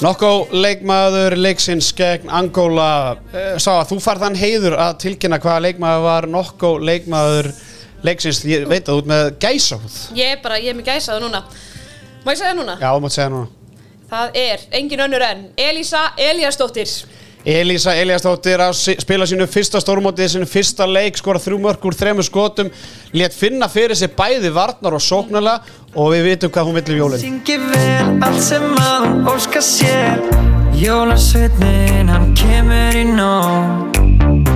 [0.01, 5.61] Nokko leikmaður leiksins gegn Angola uh, Sá að þú farð þann heiður að tilkynna hvaða
[5.67, 6.27] leikmaður var.
[6.33, 7.51] Nokko leikmaður
[8.05, 11.25] leiksins Ég veit að þú ert með gæsáð Ég er bara, ég er með gæsaðu
[11.25, 11.43] núna.
[12.25, 12.77] Má ég segja núna?
[12.77, 13.47] Já, þú mátt segja núna.
[14.11, 16.91] Það er engin önnur en Elísa Elíasdóttir.
[17.45, 22.27] Elísa Eliasdóttir að spila sínu fyrsta stórmótið, sínu fyrsta leik skora þrjú mörg úr þremur
[22.27, 22.69] skotum
[23.17, 26.99] létt finna fyrir sig bæði varnar og sóknarlega og við vitum hvað hún vill í
[26.99, 30.21] jólinn syngi vel allt sem að hún óska sér.
[30.81, 34.50] Jólasveitnin, hann kemur í nóg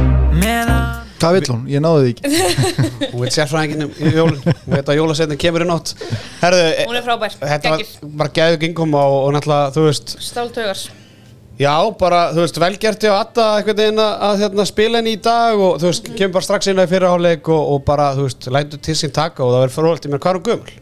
[1.26, 1.64] Hvað vill hún?
[1.74, 2.32] Ég náði því ekki
[3.16, 5.96] hún vill sérfræðingin í jólinn hún veit að jólasetnin kemur í nótt
[6.44, 8.14] Herðu, Hún er frábær, þetta var geggjuð.
[8.22, 10.86] bara gæðu gengum og, og náttúrulega, þú veist Stáltaugars
[11.56, 15.20] Já, bara, þú veist, velgerti á Atta eitthvað inn að, að hérna, spila henni í
[15.24, 18.26] dag og þú veist, kemur bara strax inn á í fyrirháleik og, og bara, þú
[18.26, 20.76] veist, lætur til sín taka og það verður frólægt, ég meina, hvað er hún gömul?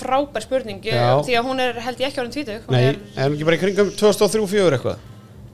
[0.00, 1.20] Frábær spurning Já.
[1.26, 3.46] Því að hún er, held ég ekki árið tvítug Hún Nei, er, er hún ekki
[3.50, 5.06] bara í kringum 2003-2004 eitthvað?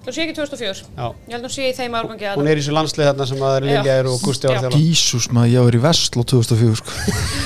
[0.07, 2.57] Hún sé ekki 2004 Já, Ég held hún sé í þeim árgangi að hún er
[2.59, 3.67] í þessu landslið þarna sem að það er.
[3.67, 4.63] Lilja og Gusti var Já.
[4.65, 6.97] þjálfa Jísus maður, ég var í Vestló 2004 sko.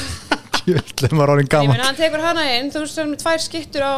[0.71, 3.45] Jöfnlega maður Ég gaman meina, hann tekur hana inn, þú veist, hann er með tvær
[3.47, 3.95] skittur á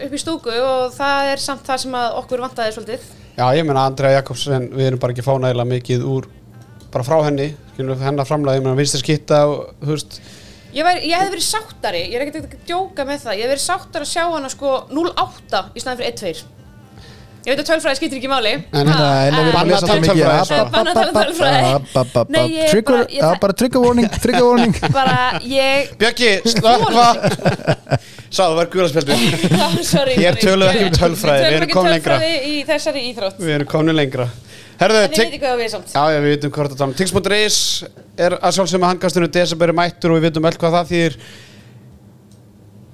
[0.00, 3.08] upp í stúku og það er samt það sem að okkur vantaði svolítið.
[3.36, 6.28] Já, ég meina, Andrea Jakobsen, við erum bara ekki fánægilega mikið úr,
[6.94, 10.20] bara frá henni, skilur hennar framlega, ég meina, vinstri skitta og, þú veist,
[10.70, 13.54] Ég, væri, ég hefði verið sáttari, ég er ekkert að djóka með það Ég hefði
[13.56, 16.59] verið sáttari að sjá hana sko 0-8 í staðan fyrir 1-2
[17.40, 18.50] Ég veit að tölfræði skiptir ekki máli.
[18.68, 21.62] Við erum að Banna tölfræði, Banna tölfræði.
[23.40, 24.74] bara- trigger warning Trigger warning.
[24.98, 27.06] Bara ég Björki, slöppa
[28.30, 30.18] Sá, það var guðarspjöldu Ég sorry.
[30.42, 32.18] töluðu ekki um tölfræði, við Við erum komin lengra.
[33.40, 34.28] Við erum komin lengra.
[34.80, 35.90] Herðu, En ég tigg- veit ekki hvað við samt?
[35.96, 37.56] Já, já, við vitum hvort að tala um Tix.is
[38.20, 41.16] er að sjálfsögum að hangastinu desember er mættur og við vitum öll hvað það þýðir.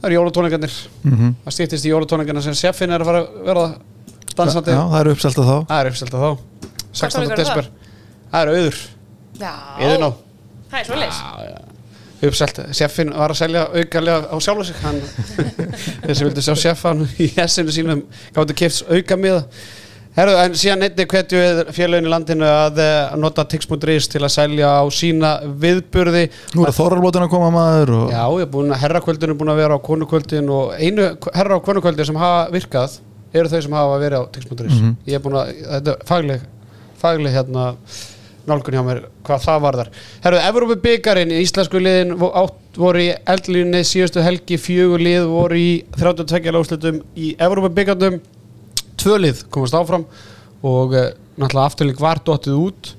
[0.01, 0.75] Það eru jólatóningarnir
[1.07, 1.35] Mhm.
[1.45, 3.69] Það stýttist í jólatóningarna sem seffin er að fara að verða
[4.35, 4.77] dansandi.
[4.77, 5.57] Já, það eru uppselt að þá.
[5.71, 6.31] Það er uppselt að þá
[6.97, 7.17] 16.
[7.17, 7.71] tónleikar eru desember.
[8.33, 8.83] Það er auður.
[9.37, 9.53] Já,
[9.85, 10.11] Eður ná
[10.71, 11.57] það er svolítið Já, já.
[12.27, 14.77] Uppselt, seffin var að selja aukalega á sjálfu sig.
[14.81, 15.03] Hann,
[16.07, 19.43] þessi vildi sjá seffan í hessinu sínum gáttu kifts auka miða
[20.17, 21.41] Herðu, en síðan einnig hvetju
[21.77, 26.23] félagin í landinu að eh, nota tix.is til að selja á sína viðburði.
[26.57, 29.53] Nú er Þorralbótin að koma maður og Já, ég er búin að herrakvöldin er búin
[29.53, 32.97] að vera á konukvöldin og einu herra á konukvöldin sem hafa virkað
[33.41, 36.45] eru þau sem hafa verið á tix.is Ég er búin að, þetta er fagleg
[37.01, 37.65] fagleg hérna
[38.47, 39.91] nálgun hjá mér hvað það varðar.
[40.23, 44.59] Herru, Evrópu byggarinn í íslensku liðin voru í eldlínni síðustu helgi.
[44.63, 48.21] Fjögur lið voru í 32 láslutum í Evrópu byggarnum
[49.01, 50.07] tvö lið komast áfram
[50.67, 52.93] og uh, náttúrulega afturlík var dottið út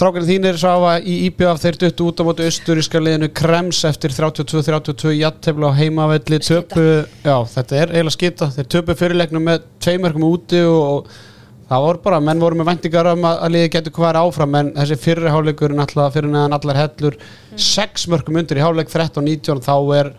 [0.00, 5.10] Strákarnir þínir sáfa í IBF þeir duttu út á móti austuríska liðinu Krems eftir 32-32
[5.18, 6.84] jattefla á heimavelli töpu,
[7.20, 12.02] já þetta er eiginlega skita, þeir töpu fyrirleiknum með tveimörkum úti og, og það voru
[12.06, 15.34] bara, menn voru með væntingar um að, að liði getur hvað áfram en þessi fyrri
[15.36, 17.20] háleikur er náttúrulega fyrir neðan allar hellur.
[17.60, 20.14] Sex mörkum undir í háleik 13-19 þá er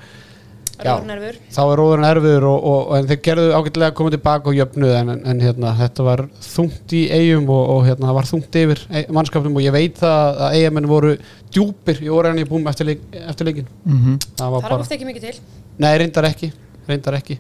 [0.81, 0.91] Já.
[0.97, 4.49] Rórnerfur þá er róðurinn erfiður og, og, og en þeir gerðu ágætlega að koma tilbaka
[4.51, 8.17] og jöfnuð en, en, en hérna, þetta var þungt í eigum og, og hérna, það
[8.19, 11.13] var þungt yfir ei- mannskapnum og ég veit það að eigamenn voru
[11.53, 14.17] djúpir í orðinni búum eftir, leik, eftir leikin Mhm.
[14.39, 15.39] það var Það er bara, oft ekki mikið til
[15.85, 16.51] nei reyndar ekki
[16.89, 17.37] reyndar ekki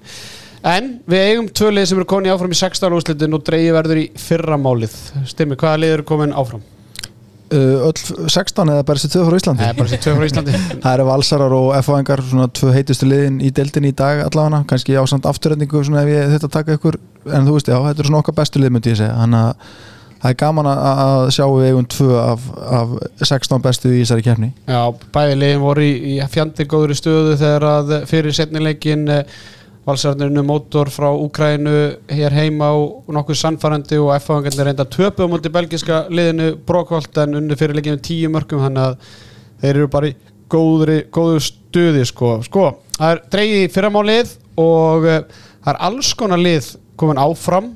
[0.71, 3.71] en við eigum tvö lið sem eru komin í áfram í 16 úrslitin og dreigi
[3.73, 4.93] verður í fyrramálið
[5.31, 6.61] Stimmi, hvaða lið eru komin áfram?
[7.51, 9.67] Uh, Öll 16 eða bara þessi tvö frá Íslandi?
[9.67, 10.57] Nei, bara þessi tvö frá Íslandi.
[10.83, 14.63] Það eru valsarar og FO-engar svona tvö heitustu liðin í deildin í dag allavega.
[14.71, 16.99] Kannski ásamt afturrendingu svona ef ég þetta taka ykkur.
[17.31, 19.15] En þú veist já, þetta er svona okkar bestu lið myndi ég segja.
[19.21, 19.79] Þannig að
[20.21, 22.43] það er gaman að- sjá við eigum tvö af,
[22.77, 22.91] af
[23.25, 24.83] 16 bestu í þessari kefni Já,
[25.15, 29.07] bæði liðin voru í, í fjandi góðri stöðu þegar að fyrir setnileikin
[29.85, 31.73] valsarnirinu mótor frá Úkrænu
[32.11, 37.39] hér heima og nokkuð sannfærandi og F-fangarnir reynda töpu á móti belgiska liðinu Brokholt en
[37.39, 39.15] unni fyrir leikinu tíu mörgum þannig að
[39.63, 40.15] þeir eru bara í
[40.51, 42.35] góðri, góðu stöði sko.
[42.45, 42.67] sko,
[42.97, 45.21] það er dreigið í fyrramálið og uh,
[45.63, 47.71] það er alls konar lið komin áfram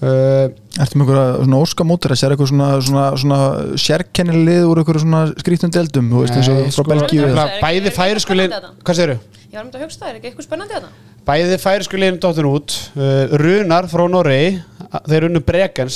[0.00, 3.40] Ertu með einhverja svona óskamótur að sér eitthvað svona, svona, svona
[3.84, 6.08] sérkennileg lið úr einhverju svona skrýttum deildum?
[6.14, 7.26] Þú veist eins og frá sko, Belgíu
[7.60, 8.84] bæði ekki- er færisku ekki lið spennandi þetta?
[8.88, 9.18] hvað segirðu?
[9.50, 10.90] Ég var um þetta að hugsa það, er ekki eitthvað spennandi þarna?
[11.30, 12.76] Bæði færisku liðin dóttin út.
[12.96, 14.62] Uh, Runar frá Noregi.
[15.10, 15.40] Þeir unnu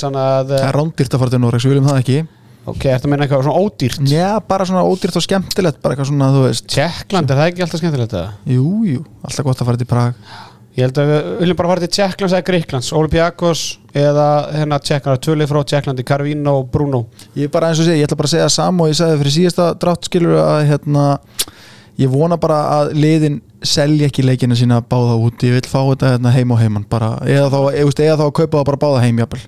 [0.05, 2.17] Þannig að Það er rándýrt að fara til Noregs, við viljum það ekki.
[2.65, 4.05] Ok, þetta meina eitthvað svona ódýrt?
[4.09, 6.65] Já, bara svona ódýrt og skemmtilegt bara eitthvað svona, þú veist.
[6.73, 8.15] Tjekkland, er það ekki alltaf skemmtilegt
[10.75, 13.61] að Ég held að við viljum bara fara til Tjekklands eða Gríklands Olympiakos
[13.95, 18.01] eða hérna Tjekkland Tvölið frá Tjekklandi, Carvino og Bruno Ég er bara eins og segja,
[18.01, 21.05] ég ætla bara að segja sam og ég sagði fyrir síðasta drátt skilur að hérna
[22.01, 25.43] ég vona bara að liðin selja ekki leikina sína báða út.
[25.47, 28.33] Ég vil fá þetta hérna heim og heimann bara, eða, þá, eða, eða, þá að
[28.39, 29.43] kaupa það bara báða heim jafnvel.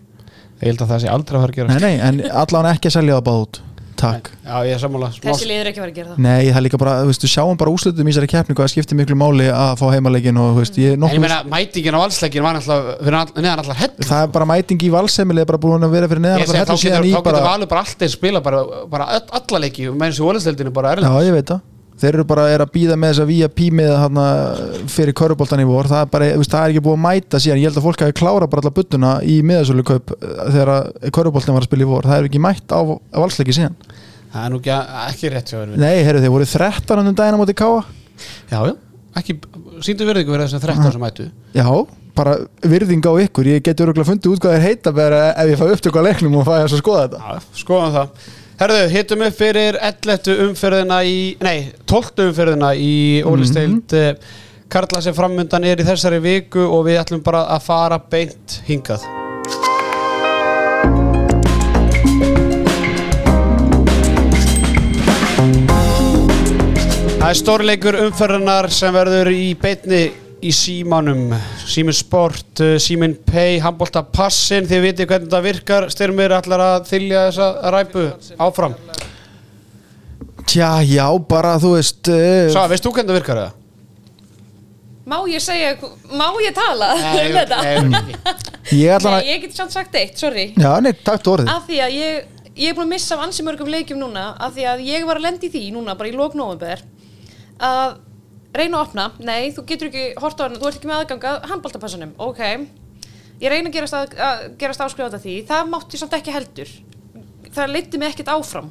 [0.57, 2.89] Ég held að það sé aldrei að fara að gera nei, nei, en allan ekki
[2.89, 3.59] að selja það báða út
[4.01, 4.29] takk.
[4.45, 5.10] Já, ég er sammála.
[5.23, 6.19] Þessi liður ekki að fara að gera það.
[6.27, 8.71] Nei, það er líka bara, þú veist, við sjáum bara úslutum í þessari keppni hvað
[8.73, 11.39] skiptir miklu máli að fá heimaleikin og, þú veist, ég er En ég nokkuð meina,
[11.53, 14.91] mætingin á valsleikin var náttúrulega fyrir all- neðan allar hell Það er bara mæting í
[14.97, 17.81] valsemili er bara búin að vera fyrir neðan allar í þá getur bara valur bara
[17.86, 21.38] alltaf spila bara, bara öll- alla leiki með eins og ólisteldinu bara Já, erlend ég
[21.41, 21.62] veit það
[21.97, 24.25] Þeir eru bara er að býða með þess að VIP með hana,
[24.93, 25.88] fyrir köruboltan í vor.
[25.89, 27.57] Það er, bara, veist, það er ekki búið að mæta síðan.
[27.57, 30.69] Ég held að fólk hafi klára bara alla buttuna í miðasölu kaup þegar
[31.17, 32.05] köruboltan var að spila í vor.
[32.05, 33.75] Það er ekki mætt á, á valsleiki síðan.
[34.29, 34.75] Það er nú ekki,
[35.07, 35.55] ekki rétt.
[35.73, 37.79] Nei, heyrðu, þeir voru 13 um daginn á móti káa
[38.51, 38.73] Já, já,
[39.17, 39.33] ekki,
[39.86, 41.69] síndu verðingu fyrir þessum 13 sem mætu Já,
[42.17, 43.45] bara virðing á ykkur.
[43.55, 46.45] Ég geti öruglega fundið út hvað þeir heita ef ég fæ upptöku á leiknum og
[46.45, 46.53] fæ
[48.58, 50.32] Herðu, hittum upp fyrir 11.
[50.48, 52.32] umferðina í, nei, 12.
[52.32, 57.46] umferðina í Ólisteild mm Karla sem framundan er í þessari viku og við ætlum bara
[57.56, 59.06] að fara beint hingað
[67.15, 70.02] Það er stórleikur umferðinar sem verður í beitni
[70.45, 71.32] í símanum.
[71.67, 75.88] Símin Sport, uh, Símin Pay, Hambolta Passin þið vitið hvernig það virkar.
[75.93, 78.08] Styrmir allar að þylja þessa ræpu
[78.47, 78.76] áfram.
[80.47, 83.56] Tja, já, bara þú veist uh, Sá, veist þú hvernig það virkar það?
[85.08, 85.76] Má ég segja,
[86.19, 87.60] má ég tala um þetta?
[88.76, 90.50] Ég ætla Nei, ég get samt sagt eitt, sorry.
[90.60, 91.52] Já, nei, takk orðið.
[91.54, 92.26] Af því að ég,
[92.60, 95.19] ég er búin að missa af ansi mörgum leikjum núna Af því að ég var
[95.21, 96.84] að lendi því núna, bara í lók november
[97.63, 97.95] Að
[98.62, 99.06] reyna að opna.
[99.28, 102.41] Nei, þú getur ekki hort á hann, þú ert ekki með aðgang að handbóltapassanum Ok,
[103.41, 105.38] ég reyna að gerast, að, að gerast áskrifað því.
[105.48, 106.76] Það mátti samt ekki heldur.
[107.54, 108.70] Það leiddi mig ekkert áfram.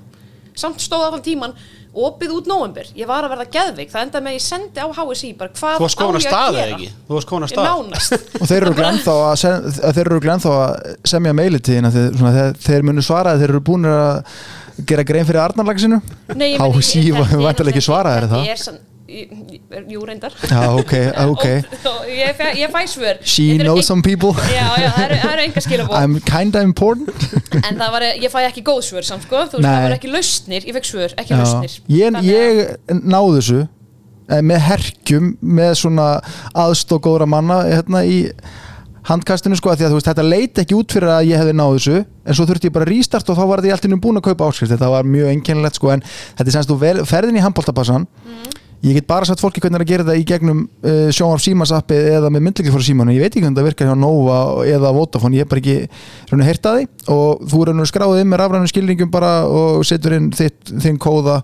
[0.57, 1.53] Samt stóð allan tíman
[1.96, 3.90] opið út november, ég var að verða geðveik.
[3.92, 6.25] Það endaði með að ég sendi á HSI bara hvað Þú varst komin á að
[6.25, 6.77] ég stað eða gera?
[6.77, 6.88] ekki?
[7.07, 7.68] Þú varst komin að stað.
[7.70, 8.16] Nánast.
[8.40, 10.11] Og þeir eru glennþá að, sem, að þeir
[10.53, 14.37] að semja meilitíðina þeir, svona, þeir, þeir munu svara að þeir eru búin að
[14.85, 16.03] gera grein fyrir Arnarlagsinu
[16.37, 20.34] HSI er vantilega ekki svara þetta það er Jú, reyndar.
[20.50, 20.92] Já, ok,
[21.32, 21.44] ok.
[21.46, 23.20] Og, og ég, fæ, ég fæ svör.
[23.22, 24.32] She knows some people.
[24.56, 27.26] Já, já, það eru- eru enga skilabóð I'm kinda important.
[27.62, 29.44] En það var, ég fæ ekki góð svör samt sko.
[29.52, 31.40] Þú veist, það var ekki lausnir, ég fekk svör, ekki Já.
[31.42, 31.78] lausnir.
[31.88, 36.08] Ég, að- ég náðu þessu eh, með herkjum með svona
[36.66, 38.20] aðstóð góðra manna hérna í
[39.06, 41.52] handkastinu sko af því að þú veist þetta leit ekki út fyrir að ég hefði
[41.54, 44.00] náðu þessu en svo þurfti ég bara að restart og þá var þetta ég alltaf
[44.02, 47.38] búin að kaupa áskrift þetta var mjög einkennilegt sko en þetta er semst þú ferðin
[47.38, 48.08] í handbóltapassan
[48.84, 51.72] ég get bara sagt fólki hvernig er að gera þetta í gegnum uh, sjónvarp símas
[51.74, 54.92] appi eða með myndleikir fyrir símanu, ég veit ekki hvernig það virkar hjá Nova eða
[54.96, 55.78] Vodafone, ég hef bara ekki
[56.76, 56.90] því.
[57.14, 61.40] Og þú að skráðið með rafrænum skilningum bara og setur inn þitt, þinn kóða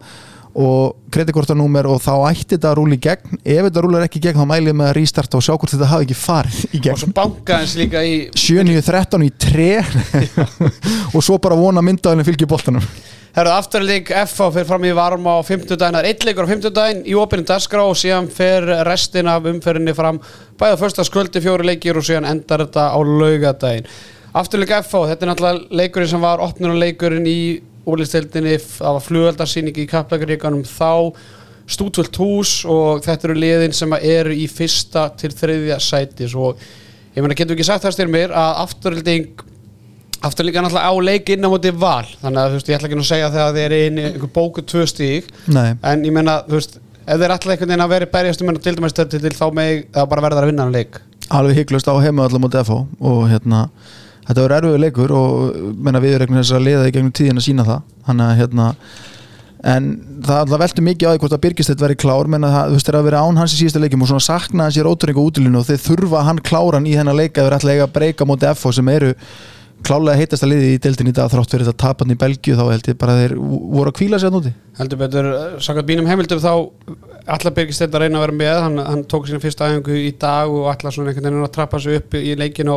[0.52, 3.38] og kreditkortanúmer og þá ætti þetta að rúla í gegn.
[3.40, 5.72] Ef þetta rúlar ekki í gegn þá mæli ég með að restarta og sjá hvort
[5.72, 9.70] þetta hafi ekki farið í Og gegn svo bankaðins líka í 7-9-13 í 3
[11.16, 12.86] og svo bara vona myndaðinu fylgja boltanum.
[13.32, 16.52] Herðu, afturlík FH fyrir fram í varma á 50 daginn, það er eitt leikur á
[16.52, 20.18] 50 daginn í opinni dagskrá og síðan fer restin af umferðinni fram
[20.60, 23.88] bæða fyrsta sköldi fjóri leikir og síðan endar þetta á laugadaginn.
[24.36, 27.40] Afturlík FH, þetta er náttúrulega leikurinn sem var opnunuleikurinn í
[27.88, 31.12] úlistildinni, það var flugöldarsýning í Kaplaguríkanum þá,
[31.72, 36.60] stútvöld hús og þetta eru liðin sem eru í fyrsta til þriðja sæti og
[37.14, 39.48] ég meina getur ekki sagt það styrmir að afturlík
[40.22, 42.06] Aftur líka náttúrulega á leik inn á móti val?
[42.20, 44.02] Þannig að þú veist, ég ætla ekki nú að segja þegar þið er inn í
[44.06, 45.72] einhver bóku tvö stík Nei.
[45.82, 48.44] En ég meina, þú veist, ef þið er alltaf einhvern veginn að vera í berjast
[48.44, 51.00] um hennar tildumæstöð til þá með það bara verður að vinna hann leik.
[51.34, 52.78] Alveg hygglust á heima allar mútið FH
[53.10, 53.64] og hérna
[54.26, 55.56] þetta verður erfiður leikur og
[55.86, 57.88] menna viðurregnum þess að liða í gegnum tíðin að sína það.
[58.08, 58.68] Þannig að hérna
[59.72, 59.88] en
[60.26, 62.88] það alltaf veldur mikið á því hvort að Birgistedt verði klár menna það, þú veist,
[62.90, 65.60] er að vera án hans í síðasta leikum og svona sakna hans í róturingu útilinu
[65.60, 68.72] og þeir þurfa hann kláran í þennan leika þeir ætla eiga að breyka mútið FH
[68.80, 69.12] sem eru
[69.86, 72.64] klálega heitast að liði í deildin í dag þrátt fyrir þetta tapan í Belgíu þá
[72.72, 75.30] held ég bara þeir voru að kvíla að núti Heldur betur,
[75.62, 76.52] sakað bínum heimildum þá
[77.30, 78.56] Alla Birgist að reyna að vera með.
[78.64, 81.78] Hann, hann tók sína fyrsta æfingu í dag og alla svona einhvern veginn að trappa
[81.82, 82.76] sig upp í leikin á,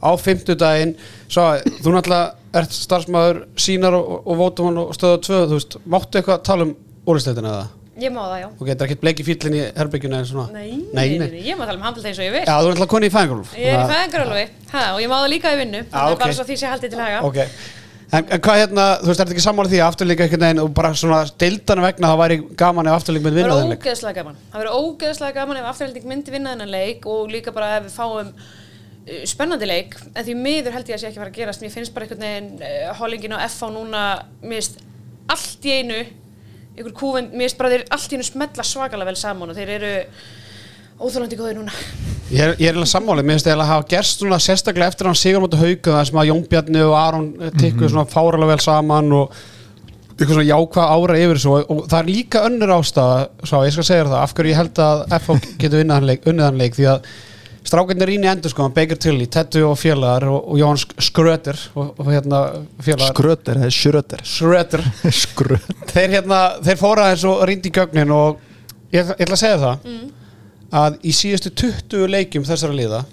[0.00, 0.94] á fimmtudaginn
[1.30, 1.46] Svo,
[1.80, 6.38] þú náttúrulega ert starfsmæður sínar og, og Vótumon og stöða tvö Þú veist, máttu eitthvað
[6.38, 6.74] að tala um
[7.06, 7.68] úrlisleitina eða?
[8.00, 11.18] Ég má það, já Og getur ekkert bleiki fýllin í herbygginu eða svona Nei, nei,
[11.20, 11.42] nei, nei.
[11.44, 13.14] ég má tala um handbólta eins og ég vil Já, þú er náttúrulega koni í
[13.16, 16.16] fæðingarúf Ég er í fæðingarálfi, ha, og ég má það líka í vinnu Þannig ok.
[16.16, 16.24] okay.
[16.24, 17.42] bara svo því sé haldið til haga Ok
[18.10, 20.60] En, en hvað hérna, þú veist, er þetta ekki sammála því að afturlíka einhvern veginn
[20.64, 23.70] og bara svona deildana vegna það væri gaman ef afturlík myndi Það vinna verður þeim
[23.70, 27.54] leik ógeðslega gaman Það verður ógeðslega gaman ef afturhalding myndi vinna þennan leik og líka
[27.54, 28.32] bara ef við fáum
[29.28, 31.64] spennandi leik en því miður held ég að sé ekki að fara að gerast.
[31.64, 34.04] Mér finnst bara einhvern veginn uh, hollingin og FH núna
[34.42, 34.80] mér finnst
[35.30, 36.00] allt í einu
[36.80, 39.74] ykkur kúfin, mér finnst bara þeir allt í einu smetla svakalega vel saman og þeir
[39.76, 39.92] eru
[41.00, 41.76] óþólandi góður núna.
[42.30, 45.06] Ég er, ég er eiginlega sammálið, mér finnst eiginlega að hafa gerst svona sérstaklega eftir
[45.06, 48.52] að hann sigur mútið hauka það sem að Jón Bjarni og Aron tikkuðu svona fáralega
[48.52, 49.40] vel saman og
[50.20, 53.18] eitthvað svona jákvað ára yfir þessu og, og það er líka önnur ástæða,
[53.48, 56.28] svo ég skal segja það, af hverju ég held að FH getur unnið hann leik,
[57.66, 62.10] strákarnir íni endur sko, Baker Tilly, Tettu og félagar og, og Jón Skröter og, og
[62.12, 62.40] hérna
[62.80, 63.12] félagar.
[63.12, 64.84] Skröter, það er Skröter Skröter
[65.22, 68.40] Skröter þeir hérna, þeir fóra eins og rýndi í gögnin og
[68.94, 69.86] ég, ég ætla að segja það
[70.80, 73.04] að í síðustu 20 leikjum þessara liða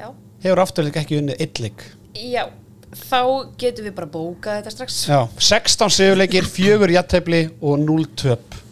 [0.00, 0.10] Já,
[0.44, 1.88] hefur afturleik ekki unnið leik.
[2.14, 2.46] Já
[2.94, 3.20] þá
[3.58, 4.98] getum við bara bókað þetta strax.
[5.10, 8.54] Já, 16 sigurleikir, 4 jattefli og 0 töp.
[8.54, 8.63] Já.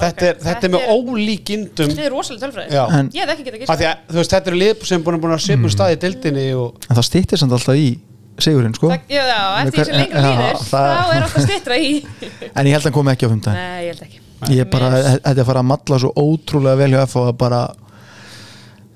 [0.00, 2.80] Þetta, er, þetta er með ólíkindum Þetta er rosalega tölfræði.
[3.16, 5.42] Ég hef ekki því að þú veist, þetta eru lið sem búin að búin að
[5.46, 7.90] sipum stað í dildinni og En það stýttir samt alltaf í
[8.40, 8.88] sigurinn sko.
[8.88, 11.90] Það, já, já, eftir því sem já, líður það- þá er alltaf stittra í
[12.56, 14.22] En ég held að hann komi ekki á fimmtæðin Nei, ég held ekki.
[14.50, 17.36] Ég er bara, þetta er að fara að matla svo ótrúlega vel hjá FH að
[17.42, 17.60] bara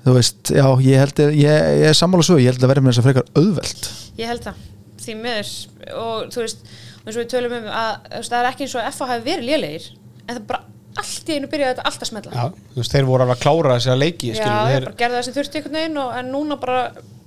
[0.05, 2.83] Þú veist, já, ég held að ég, ég er sammála svo, ég held að verði
[2.85, 3.87] með þess að frekar auðvelt.
[4.19, 4.59] Ég held það,
[5.01, 5.53] því miður.
[5.97, 6.59] Og þú veist,
[7.01, 7.89] eins og við tölum um að
[8.27, 9.87] það er ekki eins og að FH hafi verið lélegir
[10.27, 10.61] en það bara
[11.01, 13.43] allt í einu byrjaði þetta allt að smetla já, þú veist, þeir voru alveg að
[13.45, 16.01] klára þessi að leiki Já, skilur, ég þeir, bara gerði það sem þurfti einhvern veginn
[16.01, 16.79] og, en núna bara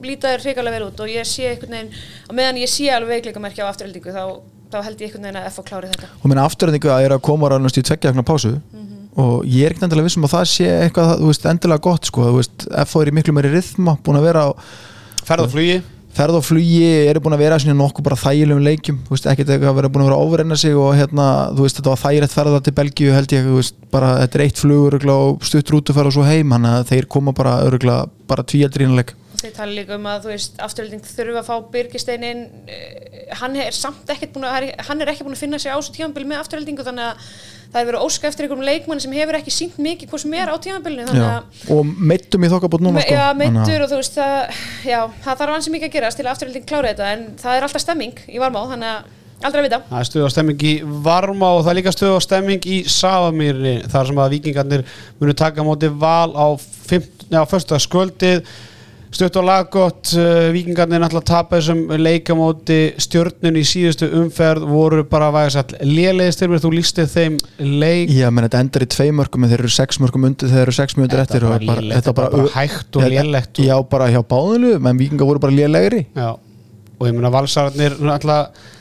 [0.05, 1.93] líta þér hrikalega vel út og ég sé einhvern veginn
[2.29, 4.25] og meðan ég sé alveg veikleika merkja á afturheldingu þá,
[4.73, 6.11] þá held ég einhvern veginn að FH klári þetta.
[6.23, 8.55] Og minna afturöndingu að ég er að koma rannast í tveggja vegna pásu
[9.19, 12.27] og ég er ekkert endilega vissum að það sé eitthvað, þú veist, endilega gott sko,
[12.29, 14.51] þú veist, FH er í miklu meiri rithma búin að vera á
[15.27, 15.81] ferð og flugi
[16.19, 19.71] ferð og flugi, eru búin að vera svona nokkuð bara þægilegum leikjum, veist, ekkert eitthvað
[19.71, 22.35] að vera búin að vera að overrenna sig og hérna, þú veist, þetta var þægilegt
[22.35, 26.11] ferða til Belgíu held ég, þú veist, bara þetta er eitt örugglega og stutt rútuferð
[26.11, 27.61] og svo heim hann að þeir koma bara
[28.29, 32.41] bara tvíaldir ínleik Þeir tala líka um að þú veist, afturhelding þurfa að fá Birgisteinin
[33.39, 35.95] hann er samt ekkert búin að hann er ekki búin að finna sig á þessu
[35.95, 37.29] tímanbili með afturheldingu þannig að
[37.69, 40.35] það er verið að óska eftir einhverjum leikmann sem hefur ekki sínt mikið hvað sem
[40.41, 43.93] er á tímanbilinu þannig að og meittum í þokkabót núna Me, sko já, meittur og
[43.93, 47.13] þú veist það, já, það þarf ansi mikið að gerast til að afturhalding klára þetta
[47.13, 49.81] en það er alltaf stemming í varmá þannig að aldrei að vita.
[49.91, 50.73] Það er stuð á stemming í
[51.05, 54.83] Varma og það er líka stuð á stemming í Savamýri þar sem að vikingarnir
[55.21, 58.43] munu taka á móti val á, á fyrsta skvöldið
[59.15, 62.79] stutt og laggott uh, vikingarnir náttúrulega tapa þessum leikamóti.
[63.01, 67.39] Stjörnun í síðustu umferð voru bara að væga satt lélegistir þú lístið þeim
[67.81, 68.13] leik.
[68.13, 70.77] Já, menn þetta endar í tvei mörgum en þeir eru sex mörgum undir þeir eru
[70.77, 73.53] sex mjöndir Þetta eftir og bara lélegt, þetta er bara hægt og lélegt.
[73.59, 76.05] og- Já, bara hjá báðinu, menn vikingar voru bara lélegri.
[76.15, 76.31] Já,
[76.99, 78.77] og ég meina valsararnir náttúrulega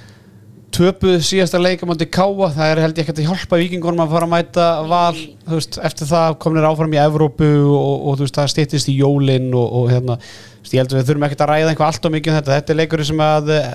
[0.75, 4.33] töpuð síðasta leikamóti káa, það er held ég ekkert að hjálpa vikingunum að fara að
[4.33, 8.51] mæta val þú veist, eftir það komnir áfram í Evrópu og, og þú veist, það
[8.53, 10.17] stýttist í jólin og, og hérna,
[10.59, 12.57] veist, ég held að við þurfum ekkert að ræða einhvað allt og mikið um þetta,
[12.59, 13.69] þetta er leikurinn sem að eh,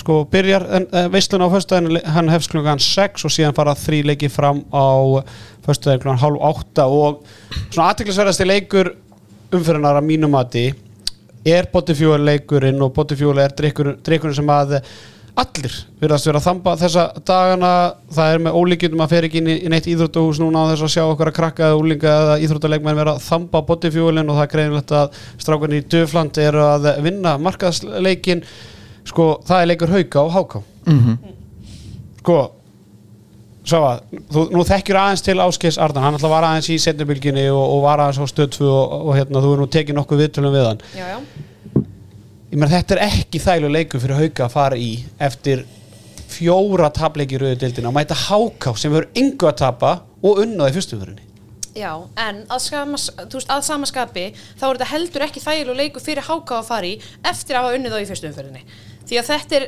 [0.00, 4.32] sko byrjar uh, veislun á föstudaginn, hann hefst klukkan 6 og síðan fara þrý leiki
[4.32, 5.22] fram á
[5.66, 7.22] föstudaginn klukkan halv 8 og
[7.68, 8.94] svona aðteklisverðasti leikur
[9.54, 10.72] umfyrirnar að mínum mati
[11.46, 13.44] er Botifjúal leikurinn og Botifjúal
[15.34, 17.70] er allir virðast vera að þamba þessa dagana.
[18.14, 20.92] Það er með ólíkjum að fer ekki inn í, neitt íþróttahús núna á þess að
[20.94, 24.52] sjá okkar að krakka eða úlinga eða íþróttaleikmenn vera að þamba Botifjúalinn og það er
[24.54, 28.44] greinilegt að strákunni í Dufland eru að vinna markaðsleikin
[29.04, 30.62] sko það er leikur hauka og háká.
[30.86, 31.16] Mm
[32.24, 32.36] sko
[33.64, 37.46] Svo að, þú, nú þekkjur aðeins til Áskeis Ardan, hann alltaf var aðeins í setnibilginni
[37.48, 40.20] og, og var aðeins á stöðfu og, og, og hérna, þú er nú tekið nokkuð
[40.20, 40.82] viðtölum við hann.
[40.92, 41.46] Já, já,
[42.54, 44.90] ég meina þetta er ekki þæglu leikur fyrir hauka að fara í
[45.26, 45.64] eftir
[46.30, 51.24] fjóra tapleiki dildina og mæta háká sem verður yngu að tapa og unnaði fyrstumförinni
[51.74, 55.78] já, en að, skama, þú veist, að sama skapi þá er þetta heldur ekki þægilegu
[55.80, 56.94] leikur fyrir háká að fara í
[57.26, 58.62] eftir að hafa unnið þá í fyrstu umferðinni.
[59.04, 59.66] Því að þetta er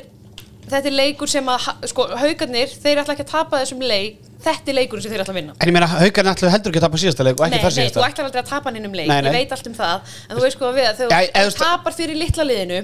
[0.67, 4.23] þetta er leikur sem að, sko, haugarnir þeir ætla ekki að tapa þessum leik.
[4.47, 5.53] Þetta er leikurinn sem þeir ætla að vinna.
[5.59, 7.71] En ég meina haukarinn ætlaðu heldur ekki að tapa síðasta leik og ekki Nei, þar
[7.71, 9.31] nei, þú síðasta ætlar aldrei að tapa hann innum leik, Nei, nei.
[9.31, 10.13] ég veit allt um það.
[10.29, 12.45] En þú veist sko við að þegar Já, þú eða þú þú- tapar fyrir litla
[12.51, 12.79] liðinu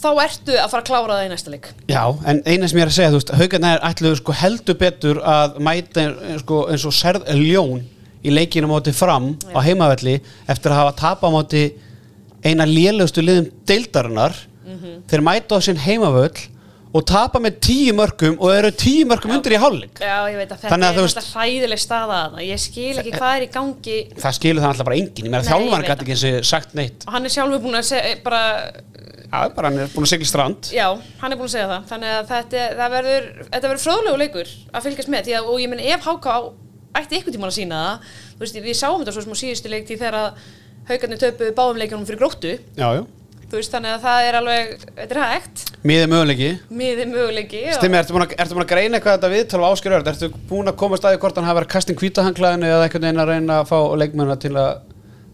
[0.00, 1.66] þá ertu að fara að klára það í næsta leik.
[1.90, 5.20] Já, en eina sem ég er að segja, þú veist, haugarnir ætluðu sko heldur betur
[5.20, 7.82] að mæta eh, sko, eins og serð ljón
[8.24, 11.66] í leikinu móti fram á heimavelli eftir að hafa tapa á móti
[12.44, 14.36] eina lélegustu liðum deildarinnar
[15.10, 16.48] þeir mæta á sinn heimavöll
[16.90, 20.00] og tapa með tíu mörgum og eru tíu mörgum undir í hálfleik.
[20.02, 22.42] Já, ég veit að þetta er þetta hræðileg staða þarna.
[22.42, 23.98] ég skil ekki hvað er í gangi.
[24.18, 27.06] Það skilur það alltaf bara enginn, ég ég þjálfan gæti ekki eins og sagt neitt.
[27.06, 28.42] Og hann er sjálfur búin að segja bara,
[29.30, 30.72] Já, bara hann er búin að sigla í strand.
[30.74, 30.88] Já,
[31.20, 31.84] hann er búin að segja það.
[31.92, 35.84] Þannig að þetta, verður, þetta verður fróðlegu leikur að fylgjast með, að, og ég menn
[35.86, 36.34] ef Háká
[36.98, 39.86] ætti ykkur tímann að sína það veist, við sáum þetta svo sem á síðustu leik
[39.86, 40.18] því þegar
[40.90, 42.56] haugarnir töpu báðum leikunum fyrir gróttu.
[42.74, 43.02] Já, já,
[43.50, 46.48] þú veist þannig að það er alveg þetta er hægt, Miðið möguleiki
[46.80, 49.68] miði möguleiki og- Stimmi, ertu búin, að, ertu búin að greina eitthvað þetta viðtal á
[49.72, 50.10] Ásker Örd?
[50.12, 53.30] Ertu búin að koma staði hvort hann hafi verið kastin hvítahanglaðinu eða einhvern veginn að
[53.34, 54.70] reyna að fá leikmennina til að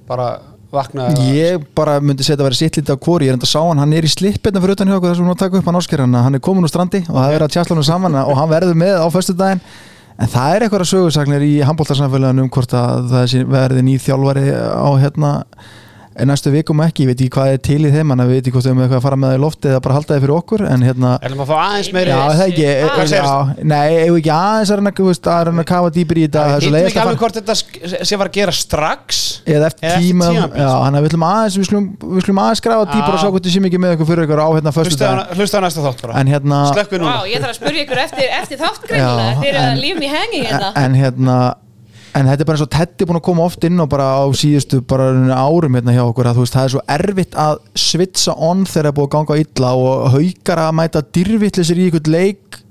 [0.09, 0.29] bara
[0.73, 1.09] vakna?
[1.35, 3.79] Ég bara myndi setja að vera sitt lítið á hvori Ég er enda sá hann,
[3.83, 5.69] hann er í slippirna fyrir utan hjá okkur þess að hún var að taka upp
[5.71, 8.35] hann áskerðan Hann er komin úr strandi og það er að tjastla hann saman og
[8.39, 9.61] hann verður með á föstudaginn
[10.17, 14.47] En það er eitthvað sögursagnir í handbóltarsamfélaginu um hvort að það sé- verði ný þjálfari
[14.57, 15.33] á hérna
[16.17, 18.41] en næstu vikum ekki, ég veit ekki hvað er til í þeim en ég veit
[18.43, 20.23] ekki hvort þau með eitthvað að fara með það í lofti eða bara halda þið
[20.25, 22.67] fyrir okkur en hérna Ætlum að fá aðeins meiri Já, það ekki.
[22.87, 23.27] Hvað segirðu?
[23.27, 23.37] já,
[23.73, 26.47] nei, eigum við ekki aðeins þú veist, að reyna að kafa dýpir í þetta það
[26.47, 27.55] er svo Heitum leiðist ekki alveg hvort þetta
[28.07, 29.03] sé var að gera strax
[29.47, 31.85] eða eftir tíma já, hann að við ætlum aðeins við slum,
[32.17, 34.41] við slum aðeins grafa dýpar og sjá hvort þið sé mikið með ykkur fyrir ykkur
[34.43, 36.13] á hérna föstu á, hlusta á næsta þátt bara
[42.17, 44.25] en þetta er bara eins og Teddy búin að koma oft inn og bara á
[44.37, 48.37] síðustu bara árum hérna hjá okkur að þú veist það er svo erfitt að svitsa
[48.37, 52.13] on þegar það er búið að ganga illa og haukar að mæta dyrvillisir í ykkur
[52.13, 52.63] leik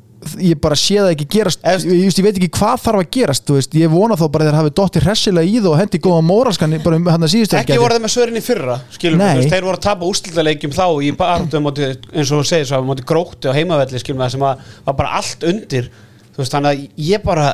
[0.41, 1.59] ég bara sé það ekki gerast.
[1.61, 4.47] Ef- ég, ég, ég veit ekki hvað þarf að gerast veist, ég vona þó bara
[4.47, 7.29] þeir hafi dotti hressilega í það og hendi góða móralskan bara um hérna
[7.61, 11.11] Ekki voru það með svörin í fyrra veist, þeir voru að tapa úrslitaleikjum þá í
[11.19, 15.91] barndum eins og þú segir svo, grótti og heimavelli sem að, var bara allt undir.
[16.35, 17.51] Veist, þannig að ég bara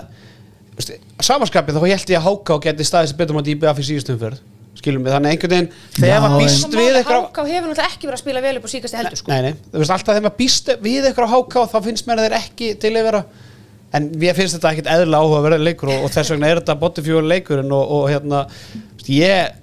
[1.27, 4.19] samanskapið þá held ég að háka og geti staðið sér betur móti IBF í síðustum
[4.21, 4.39] fyrr
[4.81, 8.17] skilum við, þannig einhvern veginn þegar maður býst við eitthvað Háká hefur náttúrulega ekki verið
[8.17, 9.31] að spila vel upp á síkasti heldur sko.
[9.31, 12.21] Nei, nei, þú veist alltaf þegar maður býst við eitthvað á háká þá finnst mér
[12.21, 13.21] að þeir ekki til að vera
[13.91, 16.61] en mér finnst þetta ekkit eðla áhuga að vera leikur og, og þess vegna er
[16.61, 18.45] þetta botifjóður leikurinn og, og hérna,
[19.11, 19.57] ég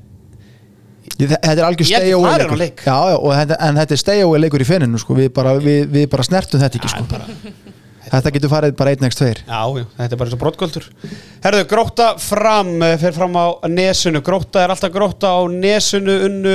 [1.19, 2.83] Þetta er algjör Ég held stay að away það er leikur leik.
[2.85, 5.17] Já, já, og þetta, en þetta er stay away leikur í fenninu sko.
[5.19, 7.23] við, bara, við, við bara snertum þetta ekki sko.
[8.09, 10.87] Þetta getur farið bara 1x2 Já, já, þetta er bara eins og brottgöldur
[11.45, 16.55] Herðu, gróta fram, eh, fer fram á nesunu Gróta er alltaf gróta á nesunu unnu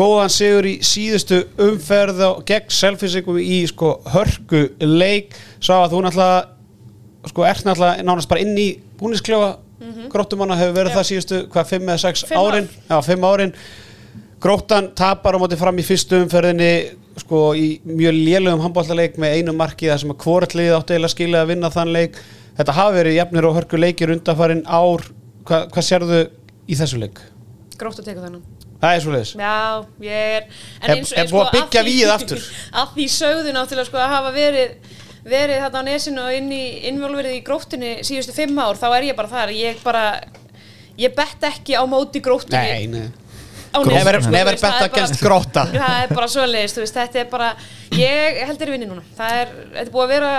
[0.00, 6.04] góðan sigur í síðustu umferð og gegn selfinsingum í sko hörku leik Sá að þú
[6.06, 8.70] náttúrulega sko ert náttúrulega nánast bara inn í
[9.00, 12.48] búnisklefa mm grótumanna hefur verið það síðustu hvað, fimm eða sex Fimm ár.
[12.50, 12.66] árin?
[12.88, 13.52] Já, fimm árin.
[14.40, 16.70] Gróttan tapar á móti fram í fyrstu umferðinni
[17.18, 21.42] sko í mjög lélugum handbóltaleik með einu marki þar sem að hvortlið átti eiginlega skilja
[21.42, 22.20] að vinna þann leik.
[22.60, 25.04] Þetta hafi verið jafnir og hörku leikir undanfarin ár.
[25.48, 26.22] Hva, hvað sérðu
[26.70, 27.20] í þessu leik?
[27.80, 29.56] Grótt að teka þannig Það er svo leiðis Já,
[30.04, 30.44] ég er
[30.80, 32.44] en eins- að að byggja vígið aftur?
[32.80, 34.74] Að því sögðu náttúrulega sko að hafa verið
[35.30, 39.08] verið þarna á nesinu og inn í innvölverið í gróttinni síðustu fimm ár þá er
[39.10, 40.04] ég bara þar, ég bara
[41.00, 43.08] ég bett ekki á móti Nei, gróttinni nei.
[43.10, 43.28] á
[43.70, 47.50] Never, never það bet against gróta það er bara svoleiðis, þú veist, þetta er bara
[47.94, 49.04] ég held þeir vinni núna.
[49.16, 50.32] Það er, þetta er búið að vera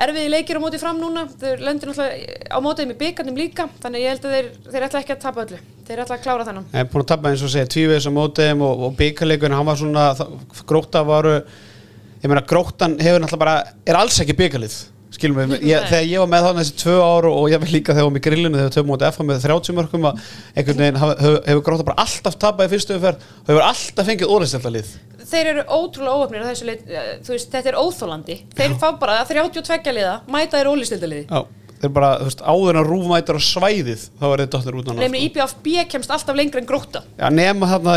[0.00, 4.04] erfiði leikir á móti fram núna, þeir lendir náttúrulega á mótiðum í byggarnum líka, þannig
[4.04, 5.58] ég held að þeir þeir ætla ekki að tapa öllu,
[5.88, 8.12] þeir ætla að klára þannig Ég er búin að tappa eins og segja tvívegis á
[8.16, 11.34] mótiðum og, og byggarleikurinn, hann var svona það- gróta varu
[12.20, 13.58] ég meina gróttan hefur náttúrulega bara
[13.88, 14.78] er alls ekki byggarlið
[15.14, 17.92] skilum við, ég, þegar ég var með þannig þessi tvö ár og ég var líka
[17.94, 20.82] þegar ég var með grillinu þegar við töfum mótið FH með 30 mörgum að einhvern
[20.84, 24.92] veginn hefur, hefur gróta bara alltaf tappað í fyrstu umferð og hefur alltaf fengið óreisteltalið
[25.30, 29.18] þeir eru ótrúlega óöfnir þessu leit, eh, þú veist, þetta er óþólandi þeir fá bara
[29.28, 31.42] 32 liða, mæta þeir ólistildaliði Já,
[31.80, 34.90] þeir bara, þú veist, áður en að rúfmætur á svæðið þá er þetta dottir út
[34.90, 37.94] á nefnir IBFB kemst alltaf lengra en gróta Já, nema þarna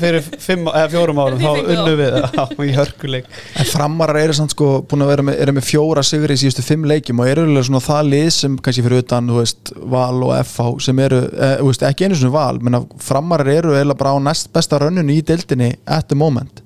[0.00, 3.28] fyrir fimm, eða fjórum árum þá unnu við það í hörkuleik.
[3.60, 6.64] En framarar eru samt sko búin að vera með, eru með fjóra sigri í síðustu
[6.64, 10.24] fimm leikjum og eru alveg svona það lið sem kannski fyrir utan, þú veist, Val
[10.24, 13.76] og FH sem eru, eh, þú veist, ekki einu svona Val menn að framarar eru
[13.76, 16.62] eiginlega bara á næst besta rönnun í deildinni at the moment.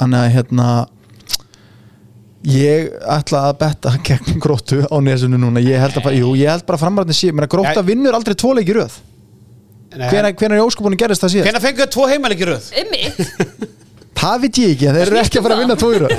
[0.00, 0.68] Þannig að hérna
[2.44, 6.66] ég ætla að betta gegn gróttu á nesunu núna, ég held að jú, ég held
[6.68, 6.80] bara
[7.38, 7.86] menn að grótta Ja.
[7.88, 8.98] vinnur aldrei tvo leiki í röð.
[9.94, 11.46] Hvenær í óskupinu gerist það síðan?
[11.48, 12.68] Hvenær fenguðu tvo heimalegi röð?
[14.24, 16.12] Það veit ég ekki, en þeir eru ekki að fara að vinna tvo í röð.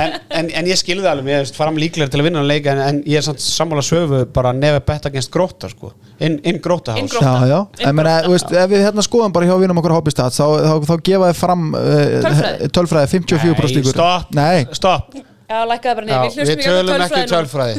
[0.00, 2.48] En, en, en ég skilði það alveg, ég veist, fram líklega til að vinna hann
[2.48, 5.90] leika en, en ég er samt sammála söfu bara nefa betta genst gróta sko.
[6.24, 7.32] Inn, inn gróta Inn hás Gróta.
[7.42, 8.32] Já, já, Inn en meina, Grótta.
[8.32, 11.40] veist, ef við hérna skoðum bara hjá vinum okkur hobbystat þá, þá, þá gefa þið
[11.42, 11.82] fram uh,
[12.24, 12.70] Tölfræði.
[12.78, 13.92] tölfræði 54% ykkur.
[13.98, 15.20] stopp, Nei, stopp
[15.50, 16.24] já, lækkaði bara niður.
[16.24, 17.78] Við hlustum tölum ekki tölfræði.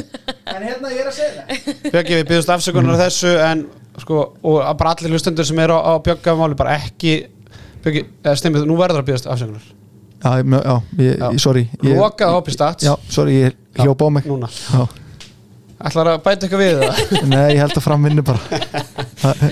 [0.52, 1.76] En hérna ég er að segja það.
[1.88, 3.66] Bjöggi, við byggðust afsökunar á þessu en
[4.02, 7.14] sko, og bara allir hlustendur sem eru á, á Bjöggamáli bara ekki
[7.82, 9.70] Bjöggi, eða stemmið, nú verður að byggðast afsökunar.
[10.22, 11.28] Já, já, ég, Já.
[11.42, 12.86] sorry ég, Lokað hoppi stats.
[12.86, 14.28] Já, sorry, ég hljópa á mig.
[14.30, 14.84] Núna, Já.
[15.88, 17.12] Ætlar að bæta eitthvað við það?
[17.32, 18.60] Nei, ég held að fram vinni bara.
[19.22, 19.42] Það,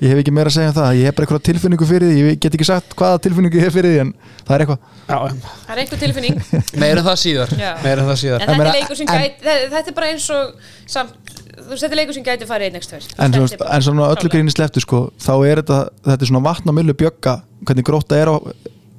[0.00, 0.90] Ég hef ekki meira að segja um það.
[1.00, 2.20] Ég hef bara eitthvað tilfinningu fyrir því.
[2.30, 4.12] Ég get ekki sagt hvaða tilfinningu ég hef fyrir því En
[4.48, 4.80] það er eitthvað.
[5.10, 5.18] Já,
[5.66, 6.40] það er einhver tilfinning.
[6.82, 7.54] Meira það síðar.
[7.60, 7.70] Já.
[7.84, 8.40] Meira það síðar.
[8.40, 10.52] En þetta meina, er leikur sem en- gæti, þetta- þetta er bara eins og
[10.96, 14.10] samt, þú veist, þetta er leikur sem gæti farið einn ekstra En, svo, en svona
[14.14, 17.34] öllu gríni sleftu sko, þá er þetta, þetta er svona vatn á millu bjögga
[17.68, 18.36] hvernig gróta er á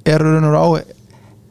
[0.06, 0.66] er raun á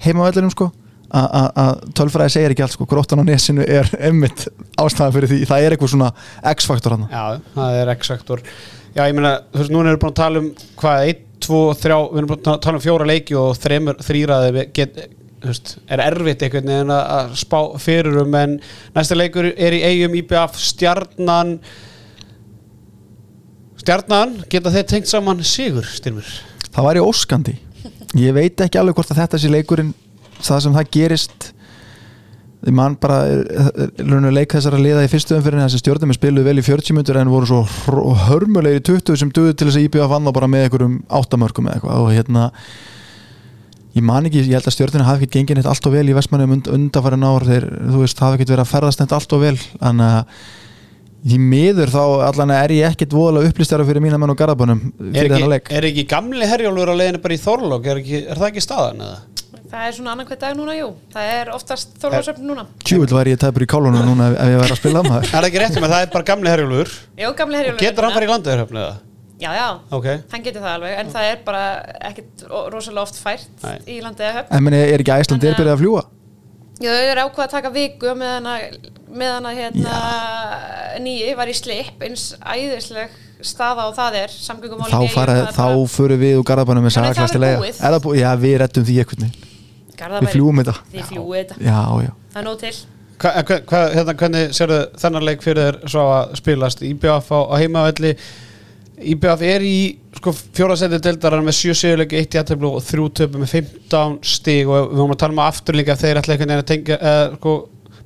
[0.06, 0.72] heimavellinum sko
[1.12, 2.88] að tölfræði segir ekki allt sko.
[2.90, 4.46] Gróttan á nesinu er emmitt
[4.80, 5.40] ástæðan fyrir því.
[5.50, 6.12] Það er eitthvað svona
[6.54, 8.44] x-faktor hann Já, það er X-faktor.
[8.92, 10.50] Já, ég meina, þú veist, núna erum við búin að tala um
[10.82, 14.68] hvað, 1, 2, 3, við erum búin að tala um fjóra leiki og þrýraði
[15.42, 18.60] er erfitt einhvern veginn að spá fyrir um en
[18.94, 21.56] næsta leikur er í eigum IBF Stjarnan
[23.82, 26.30] Stjarnan, geta þeir tengt saman Sigur, styrmur
[26.72, 27.58] það væri óskandi.
[28.20, 29.94] Ég veit ekki alveg hvort að þetta sé leikurinn
[30.48, 31.52] það sem það gerist
[32.62, 36.62] ég man bara raun og leik þessara liða í fyrstu umfyrinni þessi stjórnum spiluðu vel
[36.62, 37.62] í 40 minnur en voru svo
[38.28, 41.80] hörmulegir í 20 sem duðu til þess að íbjöða vann bara með einhverjum áttamörkum eða
[41.80, 42.04] eitthvað.
[42.06, 42.46] Og hérna
[43.98, 46.18] ég man ekki, ég held að stjórnum hafi ekki gengið neitt allt og vel í
[46.18, 47.48] Vestmannum und, undanfærin ár.
[47.50, 49.56] Þeir, þú veist, hafi ekki verið að ferðast neitt allt og vel.
[49.82, 54.40] Þannig að í miður þá allan er ég ekkit voðalega upplýstjara fyrir mína menn og
[54.40, 54.80] garðabunum
[55.12, 55.28] Er
[55.78, 59.20] er ekki gamli herjálfur á leiðinu bara í Þorlók, er, er það ekki staðan eða?
[59.72, 60.88] Það er svona annan hver dag núna, jú.
[61.14, 62.66] Það er oftast þorfarsöfn núna.
[62.84, 65.48] Tjúvill væri ég tæpur í kálunum núna ef ég væri að spila maður Er það
[65.48, 66.92] ekki rétt um að það er bara gamli herjálfur
[67.24, 67.80] Jú, gamli herjólfur.
[67.86, 68.98] Getur hann bara í landaðurhöfni eða?
[69.42, 69.68] Já, já.
[69.98, 71.62] Ok Hann getur það alveg, en það er bara
[72.12, 73.78] ekkit o- rosalega oft fært Nei.
[73.88, 74.52] í landið að höfn.
[74.60, 76.04] En meni, er ekki Æsland er byrjað að fljúa?
[76.82, 78.78] Já, þau eru ákvað að taka viku meðan að,
[79.22, 79.98] meðan að hérna,
[81.02, 86.22] nýji var í slip eins æðisleg staða og það er samgöngumálin Þá, fara, þá förum
[86.22, 87.64] við úr garðabænum með sagaklasti er.
[87.72, 88.20] Er það búið?
[88.22, 89.32] Já, við rettum því einhvern
[90.10, 90.76] veginn Við fljúum þetta.
[90.92, 92.74] Þið fljúið þetta, Já, já það er nóg til.
[93.22, 96.86] Hva, hva, hva, hérna, hvernig sérðu þennan leik fyrir þér svo að spilast?
[96.88, 98.16] IBF á, á heimavelli.
[99.12, 99.76] IBF er í
[100.18, 104.66] sko, fjórasetti deildarar með 7 sigurleiki, 1 jætteflu og 3 töpu með 15 stig.
[104.70, 107.38] Og við vorum að tala um afturlíka ef þeir ætla einhvern veginn að tengja uh,
[107.38, 107.56] sko,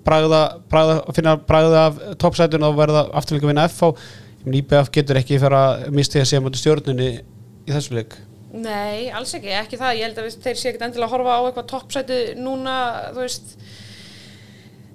[0.06, 3.92] bragða, bragða, finna bragða af toppsætun og verða afturlíka að vinna FH
[4.46, 7.10] IBF getur ekki fyrir að misti að segja mútið stjórnunni
[7.66, 8.14] í þessu leik
[8.56, 11.42] Nei, alls ekki, ekki það, ég held að þeir sé ekkert endilega að horfa á
[11.44, 12.76] eitthvað toppsæti núna,
[13.12, 13.56] þú veist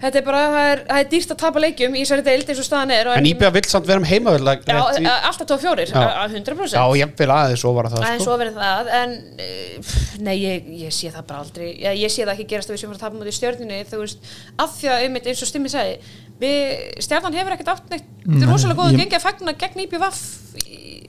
[0.01, 2.61] Þetta er bara, það er, það er dýrt að tapa leikjum í þessari deild eins
[2.63, 5.61] og staðan er og En IBF vill samt vera um heimavella Já, a- alltaf tóð
[5.67, 6.01] fjórir, Já.
[6.01, 8.31] a- a 100% Já, ég vil aðeins ofara það aðeins sko.
[8.31, 12.11] svo verið það en eh, pff, nei, ég, ég sé það bara aldrei ég, ég
[12.17, 14.19] sé það ekki gerast að við sem fara að tapa mútið stjörnunni þú veist,
[14.65, 15.99] af því að einmitt eins og Stimmi sagði
[16.41, 16.61] við,
[17.05, 19.53] stjarnan hefur ekkert átt neitt þetta Nei, er rosalega góð ég- að gengja að fagna
[19.61, 20.23] gegn IPVF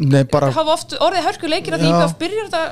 [0.02, 1.90] Nei, bara þetta hafa oft orðið hörku leikir að Já.
[1.92, 2.64] IPVF byrjar þetta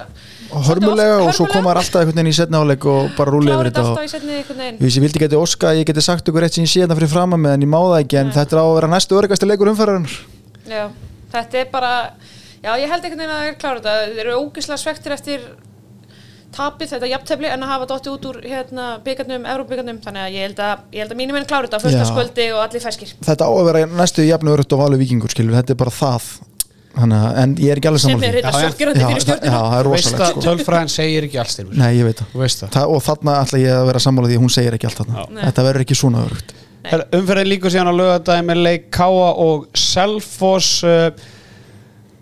[0.49, 3.83] hörmulega og svo komar alltaf einhvern veginn í setna áleik og bara klára yfir þetta
[3.83, 6.65] þetta alltaf og í Ég vildi geti óska að ég geti sagt ykkur eitt sem
[6.65, 8.61] ég sé þetta fyrir fram að með en ég má það ekki en þetta er
[8.61, 10.19] á að vera næstu öryggasti leikur umferðarinnar.
[10.69, 10.83] Já,
[11.33, 11.95] þetta er bara
[12.63, 15.49] já, ég held einhvern veginn að það er klára þetta þeir eru ógislega svektir eftir
[16.55, 20.47] tapið þetta jafntefli en að hafa dottið út úr hérna, byggarnum, Európa-byggarnum þannig að ég
[20.47, 22.09] held að, ég held að mínum enn klára þetta fyrsta Já.
[22.09, 25.53] skvöldi og allir feskir Þetta á að vera næstu jafnu örugt og valur vikingur skilur,
[25.59, 26.31] þetta er bara það
[26.95, 28.37] Þannig, að- en ég er ekki alveg saman er
[29.79, 30.41] er rosalegt að sko.
[30.41, 32.87] tölfræðin segir ekki alls Nei, ég veit það.
[32.89, 35.25] Og þarna ætla ég að vera sammála því hún segir ekki allt þarna.
[35.45, 36.53] Þetta verður ekki svona örugt.
[36.89, 40.83] Umferðin líkur síðan á lögadagi með leik Káa og Selfoss.
[40.83, 41.11] Uh,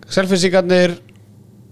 [0.07, 0.97] Selfossingarnir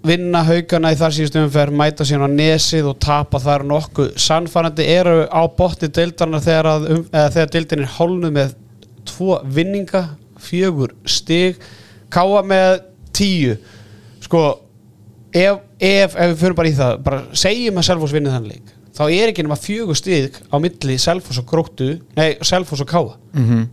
[0.05, 4.11] vinna haugana í þar síðustu umferð mæta síðan á nesið og tapa þar nokkuð.
[4.21, 8.53] Sannfærandi eru á botti deildarna þegar, að, um, eða, þegar deildin er hálnu með
[9.09, 10.03] tvo vinninga
[10.45, 11.57] fjögur stig
[12.15, 12.77] Káa með
[13.15, 13.57] tíu
[14.23, 14.45] sko
[15.35, 18.73] ef, ef, ef við fyrir bara í það bara segjum að Selfoss vinni þann leik
[18.95, 23.17] þá er ekki nema fjögur stig á milli Selfoss og Gróttu nei, Selfoss og Káa
[23.35, 23.67] mm -hmm.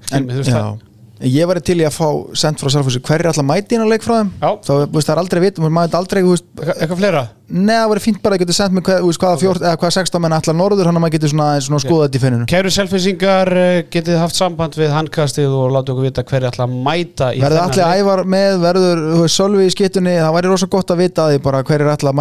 [0.00, 0.89] Skilur mig, þú veist það?
[1.20, 2.06] Ég var til í að fá
[2.38, 3.00] sendt frá Selfossi.
[3.04, 4.30] Hver er alltaf mæti á leik frá þeim?
[4.40, 7.22] Þá veist, það er aldrei vit, maður mæti aldrei Eitthvað, fleira?
[7.50, 10.22] Nei, það verður fínt bara að geta sendt mig hvað, hvaða, fjórt, eða hvaða 16
[10.24, 13.50] menn allar norður hann að maður getur svona, svona skoða þetta í finninu Kæru selfisingar
[13.92, 17.74] getið haft samband við handkastið og láta okkur vita hverju að mæta í Verður þennan
[17.74, 18.00] leik.
[18.00, 18.98] ævar með, verður
[19.34, 22.14] Sölvi í skittunni, það væri rosa gott að vita að því bara hver er alltaf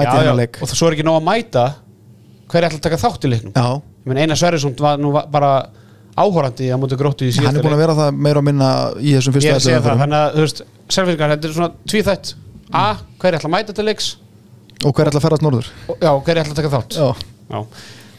[5.45, 5.78] að
[6.19, 8.19] er að að í áhorandi að mútu gróttu í hann er búin að vera það
[8.27, 10.63] meira og minna í þessum fyrstu Ég er að segja það, þannig að þú veist
[10.89, 12.33] selfisingar, þetta er svona tvíþætt.
[12.69, 12.85] A,
[13.21, 14.09] hverju ætla að mæta til leiks?
[14.79, 15.69] Og hver er alltaf að ferðast norður?
[15.89, 16.97] Já, hverju ætla að taka þátt?
[16.99, 17.09] Já,
[17.49, 17.59] Já.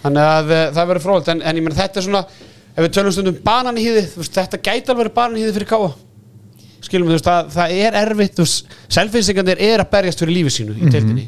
[0.00, 2.22] Þannig að uh, það verður frólægt en, en ég meina þetta er svona
[2.70, 5.56] ef við tölum stundum banan í hýði veist, þetta gæti alveg verið banan í hýði
[5.58, 5.90] fyrir káa
[6.80, 8.40] skilum við, það, það er erfitt
[8.96, 11.26] selfinsingarnir er að berjast fyrir lífi sínu í deildinni.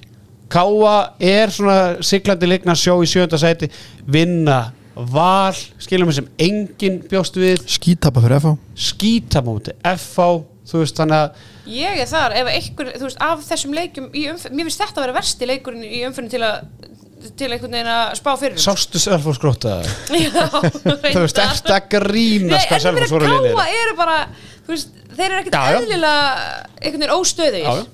[0.52, 3.68] Káa er svona siglandi leikna sjó í sjönda sæti
[4.12, 4.62] vinna
[4.94, 7.64] val, skilum við sem enginn bjóst við.
[7.70, 8.56] Skítapa fyrir FH
[8.88, 10.28] skítamóti, FH
[10.68, 14.24] þú veist, þannig að Ég er þar, ef einhver, þú veist, af þessum leikjum í
[14.32, 16.64] umferð, mér finnst þetta að vera versti leikurinn í umferðin til að
[17.38, 18.58] til einhvern veginn að spá fyrir.
[18.58, 19.76] Sástu selfos gróta
[20.10, 23.60] Já, þú veist, eftir að grínast hvað káa liðir?
[23.82, 24.16] eru bara,
[24.66, 26.24] þú veist, þeir eru ekkert eðlilega
[26.80, 27.14] einhvern veginn
[27.62, 27.84] já.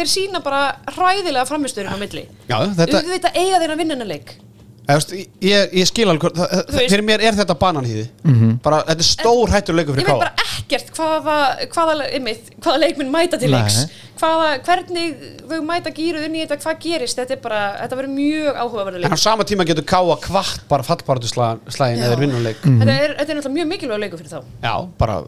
[0.00, 0.64] þeir sína bara
[0.96, 2.26] hræðilega framistöðun á milli.
[2.50, 3.80] Já, þetta, auðvitað eiga þeir að
[4.94, 5.12] veist,
[5.42, 6.36] ég, ég skil alveg
[6.76, 8.04] Fyrir mér er þetta bananhýði.
[8.22, 8.52] Mhm.
[8.62, 11.38] bara, Þetta er stór hættur leikur ég fyrir veit Káa bara ekkert hvaða,
[11.74, 13.80] hvaða, einmitt, hvaða leikminn mæta til leiks.
[14.20, 15.18] Hvaða, hvernig
[15.50, 19.04] þau mæta gýruð inn í þetta, hvað gerist þetta er bara, þetta verður mjög áhugaverður
[19.10, 22.06] En á sama tíma getur Káa kvart bara fallbaratu slægin Já.
[22.08, 24.40] eða vinnuleik þetta, er, þetta er náttúrulega mjög mikilvæg leikur fyrir þá.
[24.62, 25.20] Já, bara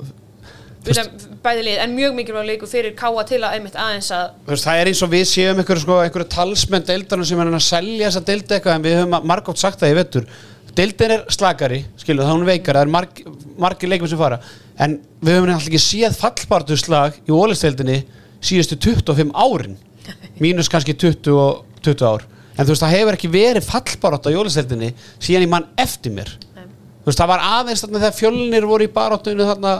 [1.45, 4.83] bæði lið, en mjög mikilvæg leikur fyrir káa til að einmitt aðeins að veist, Það
[4.83, 8.57] er eins og við séum einhverju, sko, talsmenn deildarinn sem er að selja þessa deildi
[8.57, 10.31] eitthvað en við höfum margótt sagt það í vettur
[10.79, 13.21] Deildin er slakari, skilur það hún veikari það er marg,
[13.59, 14.37] margir leikmenn sem fara.
[14.79, 17.97] En við höfum alltaf ekki séð fallbaratu slag í ólisteildinni
[18.39, 19.75] síðustu 25 árin.
[20.45, 22.27] Mínus kannski 20, og 20 ár.
[22.55, 26.31] En þú veist það hefur ekki verið fallbaratu í ólisteildinni síðan í mann eftir mér.
[26.55, 26.69] Nei.
[27.03, 29.75] þú veist það var aðeins þarna þegar fjölnir voru í baróttunni þarna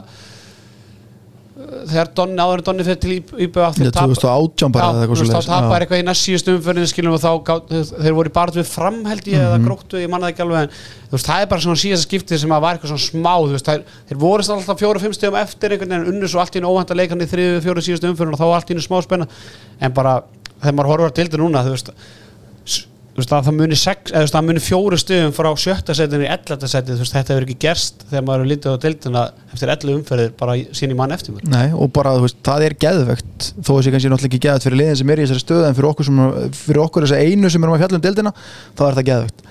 [1.89, 3.13] þegar Donni áður en Donni fyrir til
[3.47, 7.17] IBF Já, 2018 bara eða eitthvað þá svoleiðis, tapar eitthvað í næst síðustu umförðinu skiljum
[7.17, 7.33] og þá
[7.99, 9.45] þeir voru baróttu við framhældi Mhm.
[9.49, 10.73] eða gróttu, ég manna það ekki alveg en
[11.09, 13.53] þú veist það er bara svona síðasta skiptið sem að var eitthvað svona smá þú
[13.57, 16.59] veist þeir, þeir voru alltaf fjóru-fimm stegum eftir einhvern veginn en unnu svo allt í
[16.63, 18.85] einu óhænt að leika hann í þriðu fjóru síðustu umförðinu og þá allt í einu
[18.89, 19.27] smá spenna.
[19.81, 20.23] En bara
[20.63, 22.28] þegar maður horfar til þetta núna þú veist þú
[23.23, 26.25] veist að það muni, sex, eða, þú veist, það muni fjóru stöðum frá sjötta setinu
[26.27, 29.23] í ellata setinu þú veist þetta hefur ekki gerst þegar maður er lítið á deildina
[29.55, 32.77] eftir ellu umferðir bara sín í mann eftir Nei, og bara, þú veist, það er
[32.87, 35.69] geðvegt þó að sé kannski náttúrulega ekki geðvegt fyrir liðin sem er í þessari stöðu
[35.71, 36.21] en fyrir okkur, sem,
[36.63, 39.47] fyrir okkur þessa einu sem erum að fjalla um deildina þá er það geðvegt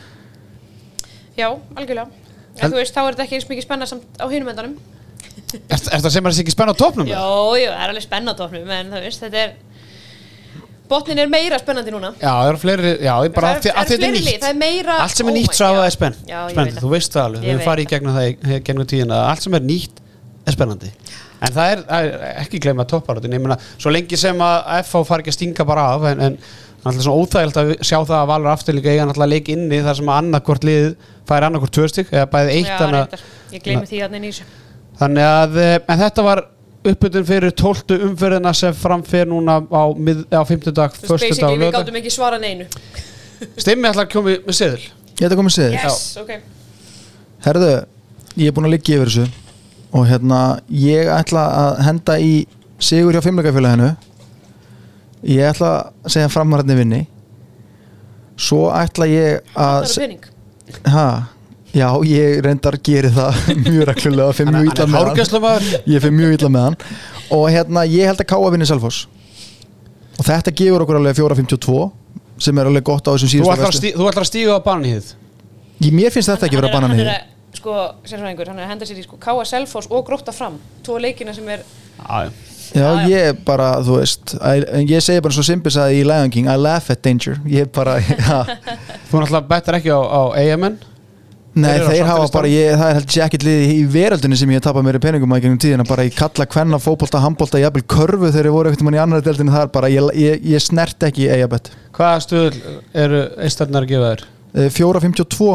[1.37, 2.07] já, algjörlega.
[2.57, 4.77] En En- þú veist, þá er þetta ekki eins mikið spenna samt á hinum endanum.
[5.53, 7.07] Er, er það sem er þessi ekki spenna á topnum?
[7.07, 7.21] já,
[7.61, 9.51] já, það er alveg spenna á topnum en þú veist, þetta er
[10.89, 12.13] botnin er meira spennandi núna.
[12.21, 14.01] Já, það eru fleiri, já, ég bara það að því- er, að er þetta er
[14.03, 15.95] fleiri lið, nýtt það er meira Allt sem er oh nýtt svo að það er
[15.97, 18.27] spenn já, ég veit þú veist það alveg, Ég við veit farið í gegnum það
[18.27, 19.17] í gegnum tíðina.
[19.31, 19.99] Allt sem er nýtt
[20.47, 20.91] er spennandi.
[21.37, 25.03] En það er, það er ekki gleyma topparátin Ég meina, svo lengi sem að FH
[25.05, 26.37] fari ekki að stinga bara af En, en
[26.87, 30.09] náttúrulega svona óþægilt að sjá það að Valur afturlíka eiga náttúrulega leik inni þar sem
[30.09, 30.87] að annarkvort lið
[31.27, 33.23] fær annarkvort tvö stig eða bæði eitt Já, þannig, reyndar.
[33.53, 34.47] ég gleymi því að í þessu.
[34.97, 36.41] Þannig að eh, en þetta var
[36.85, 41.27] uppbytun fyrir tóltu umferðina sem framfer núna á, mið, á 50 dag, Þú veist, förstu
[41.27, 42.67] dag basically, og við lögdag gátum ekki svara neinu.
[43.57, 44.85] Stimmi ætlar að koma með seðil.
[45.17, 46.33] Ég ætla að koma segja þér yes, ok.
[47.47, 47.71] Herðu,
[48.37, 49.27] ég er búin að liggja yfir þessu
[49.97, 50.41] og hérna,
[50.73, 52.33] ég ætla að henda í
[52.83, 53.93] sigur hjá fimmleikafélaginu
[55.25, 55.71] ég ætla
[56.05, 57.01] að segja framararni vinni.
[58.37, 60.27] Svo ætla ég það að eru pening.
[60.93, 61.07] Ha,
[61.73, 63.37] já, ég reyndar geri það
[63.67, 65.69] mjög reglulega, fyrir mjög illa með hann.
[65.85, 66.77] ég fyrir mjög illa með hann.
[67.37, 69.03] Og hérna, ég held að Káa vinni Selfoss.
[70.17, 71.79] Og þetta gefur okkur alveg 4.52
[72.41, 75.11] sem er alveg gott á þessum síðustu að þú ætlar að stíga á bananhýð
[75.81, 77.73] Ég- mér finnst þetta ekki vera Hann er- banan hann í er að, sko,
[78.09, 81.33] sérfræðingur, hann er að henda sér í sko Káa Selfoss og Grótta fram tvo leikina
[81.33, 81.61] sem er
[81.97, 82.29] Já,
[82.73, 83.07] Já, Já, já.
[83.13, 84.33] ég bara, þú veist
[84.89, 87.37] ég segi bara svo simpil sagði í Lion King I laugh at danger.
[87.47, 88.41] Ég bara, ja.
[89.09, 90.75] Þú náttúrulega bettar ekki á, á AMN
[91.57, 94.51] Nei, Þeir þeir hafa bara, ég, það er held ég ekkert liði í veröldinni sem
[94.53, 97.85] ég tapa mér í peningum að gegnum tíðina, bara ég kalla kvenna fótbolta, handbolta, jafnvel
[97.89, 101.01] körfu þegar ég voru ekkert mann í annar deildinni þar, bara ég, ég, ég snert
[101.07, 101.71] ekki í eigabett.
[101.97, 102.61] Hvaða stuðul
[102.93, 104.21] eru eistarnar að gefa þér?
[104.53, 105.49] Eh, 4.52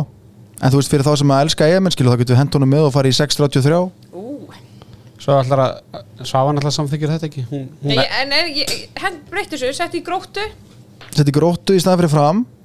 [0.63, 2.89] en þú veist fyrir þá sem að elska eigamenn skilu þá getur hent honum með
[2.89, 3.79] og farið í 6.33
[4.13, 4.25] ú,
[5.23, 5.73] Svo ætlar að
[6.27, 7.43] Svavan ætlar að samþykja þetta ekki.
[7.47, 8.33] Hún, hún Nei, ég- en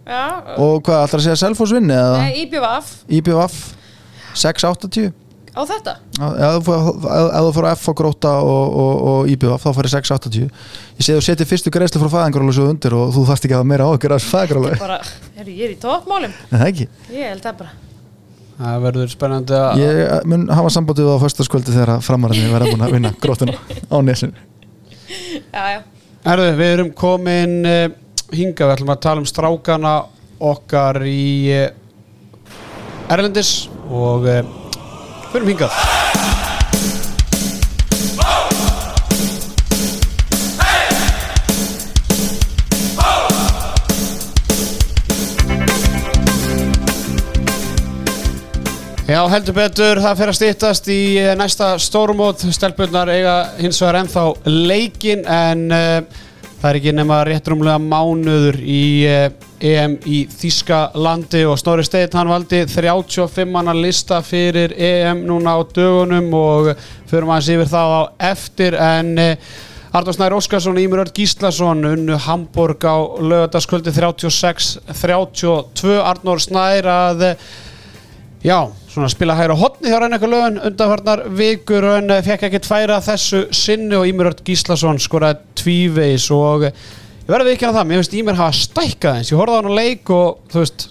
[0.08, 2.20] ég, já, og hvað, ætlar að segja Selfoss vinni eða?
[2.24, 3.56] Nei, IBVF IBVF
[4.38, 5.12] 6.80
[5.58, 5.94] á þetta?
[6.22, 9.64] Ef þú fór- ef- ef þú fór á F og gróta og, og, og IBVF
[9.66, 13.24] þá farið 6.80 ég sé þú setið fyrstu greiðslu frá fæðingarólu svo undir og þú
[13.32, 15.00] þarft ekki að hafa meira áhyggjur af fæðingarólu bara,
[15.40, 16.36] heru, ég er í toppmálum.
[16.52, 16.88] En það ekki?
[17.18, 17.74] Ég held það bara.
[18.58, 22.86] Það verður spennandi að ég eh, mun hafa sambandið á föstaskvöldi þegar framararni verða búin
[22.88, 23.58] að vinna grótuna
[23.90, 24.34] á nesinu.
[25.58, 25.80] Já, já,
[26.26, 27.84] Herðu, við erum komin uh,
[28.34, 29.94] hingað, við ætlum að tala um strákana
[30.38, 34.42] okkar í uh, Erlendis og uh,
[35.32, 35.72] förum hingað.
[49.08, 54.02] Já, heldur betur, það fer að stýttast í eh, næsta stórumót, stelpunnar eiga hins vegar
[54.02, 54.24] ennþá
[54.68, 56.26] leikin en uh,
[56.58, 59.28] það er ekki nema rétt rúmlega mánuður í uh,
[59.58, 65.58] EM í Þíska landi og Snorri Steinn hann valdi 35 manna lista fyrir EM núna
[65.58, 66.74] á dögunum og
[67.10, 68.02] förum aðeins yfir það á
[68.34, 69.34] eftir en uh,
[69.98, 77.40] Arnór Snær Óskarsson Ímur Örd Gíslason unnu Hamburg á lögataskvöldi 36-32 Arnór Snær að eh,
[78.46, 83.46] Já, svona spila hægra hotni hjá Rænækka lögun undanfarnar vikur en fekk ekkert færa þessu
[83.56, 86.68] sinni og Ímur Örd Gíslason skoraði tvíveis og
[87.28, 89.68] Ég verði ekki að það, mér finnst Ímer hafa stækkað eins Ég horfði á hann
[89.68, 90.86] á leik og þú veist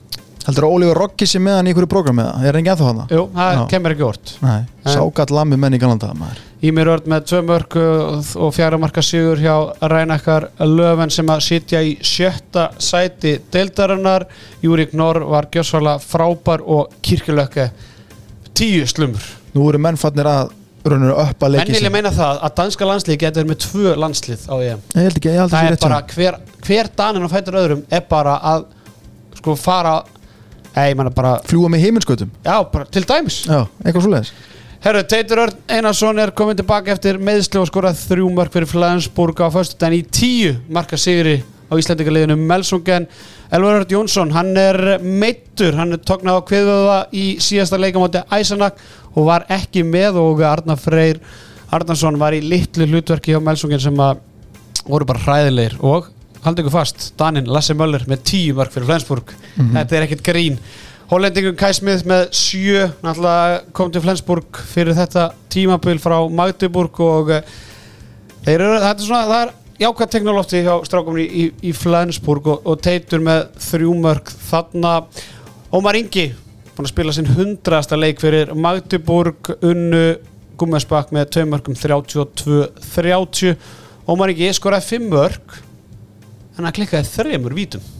[0.46, 2.42] Heldur að Ólífur Rokki sé með hann í einhverju prógram með það?
[2.44, 3.00] Er hann ekki ennþá hann?
[3.10, 6.42] Jú, það kemur ekki orð Nei, ságat lammi menn í galanda maður.
[6.66, 9.56] Ímir Örd með tvö mörg og fjara marka sigur hjá
[9.90, 14.28] Rænakkar Löfven sem að sitja í sjötta sæti deildarinnar.
[14.62, 17.70] Júrik Norr var gjössalega frábær og kirkjulökke
[18.58, 19.26] tíu slumur.
[19.54, 20.50] Nú eru mennfarnir að
[20.86, 24.44] raunir upp að Menn leiki vilja meina það að danska landslið getur með tvö landslið
[24.46, 24.82] á EM.
[24.94, 26.12] Ég held ekki, ég held Það ekki er rétt bara honum.
[26.14, 26.36] hver,
[26.68, 28.68] hver danin á fætur öðrum er bara að
[29.40, 29.96] sko fara
[30.76, 33.38] Nei, ég menna bara, Fljúa með heiminskautum já, bara til dæmis.
[33.48, 34.32] Já, eitthvað svo leiðis
[34.84, 39.40] Herru, Teitur Örn Einarsson er komin tilbaka eftir meðsli og skorað þrjú mark fyrir Flensburg
[39.40, 43.08] á föstudaginn í tíu marka sigri á Íslandingaliðinu Melsungen.
[43.50, 48.80] Elvar Örn Jónsson, hann er meittur, hann er tóknað á kviðvöða í síðasta leikamáti Æsanak
[49.14, 51.20] og var ekki með og Arnar Freyr
[51.74, 54.20] Arnarsson var í litlu hlutverki hjá Melsungen sem að
[54.86, 56.10] voru bara hræðilegir og
[56.44, 59.32] haldið ykkur fast, Danin Lasse Möller með tíu mark fyrir Flensburg.
[59.74, 60.60] Þetta er ekkert grín.
[61.10, 67.30] Hollendingur Kai Smith með sjö náttúrulega kom til Flensburg fyrir þetta tímabil frá Magdeburg og
[67.34, 67.52] eh,
[68.46, 72.48] þeir eru, þetta er svona, það er jákvæð teknolófti hjá strákum í, í, í Flensburg
[72.52, 74.92] og, og teitur með þrjú mörg þarna.
[75.74, 76.30] Ómar Ingi
[76.76, 80.06] búin að spila sinn hundrasta leik fyrir Magdeburg unnu
[80.60, 83.56] Gummesbakk með tvei mörgum 32-30
[84.08, 85.58] Ómar Ingi skoraði fimm mörg
[86.56, 87.95] en hann klikkaði þremur vítum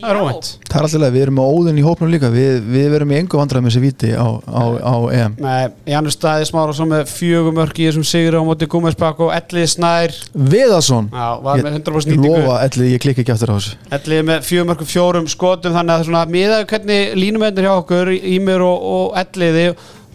[0.00, 0.48] það er óvænt.
[0.68, 2.30] Það er alltaf leið, við erum með óðin í hópnum líka.
[2.34, 5.36] Við, við verum í engu vandræð með þessi víti á, á, á EM.
[5.42, 9.68] Nei, Janus Staði smára svo með fjögumörk í þessum sigri á móti Gúmersbakk og Ellið
[9.74, 10.16] Snær.
[10.54, 11.10] Viðarsson.
[11.12, 12.32] Já, var með 100% Ég nýtingu.
[12.42, 13.76] lofa, ætli, ég klikka ekki aftur á þessu.
[13.98, 18.88] Ellið með fjögumörkum fjórum skotum þannig að svona miðað hvernig línumennir hjá okkur Ímir og,
[18.94, 19.68] og Elliði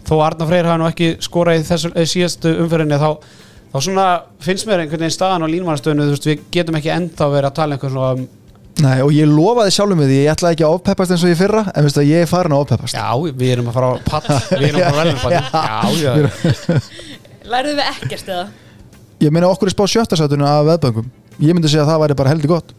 [0.04, 3.10] þó Arna Freyr hafa nú ekki skorað í þessu síðastu umferðinni þá,
[3.72, 4.06] þá svona
[4.44, 7.50] finnst mér einhvern veginn staðan á línumannastöðinu þú veist við getum ekki enda að vera
[7.52, 8.26] að tala einhvern svona um
[8.82, 11.60] Nei, og ég lofaði sjálfum því, ég ætlaði ekki að ofpeppast eins og ég fyrra
[11.70, 12.96] En veistu að ég er farin að ofpeppast.
[12.98, 13.06] Já,
[13.38, 14.24] við erum að fara á pall
[14.60, 16.80] við erum að fara að velja pall Já, já,
[17.54, 18.46] Lærðu við ekkert eða?
[19.22, 21.06] Ég meina okkur er spá sjötta sætunu af veðböngum.
[21.44, 22.74] Ég myndi segja að það væri bara heldur gott.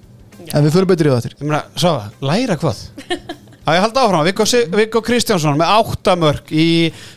[0.52, 1.36] En við fyrir eftir.
[1.39, 1.93] Ég meina, svo,
[2.26, 2.82] læra hvað?
[3.66, 4.46] Það ég haldi áfram, Viggo,
[4.78, 6.66] Viggo Kristjánsson með áttamörk í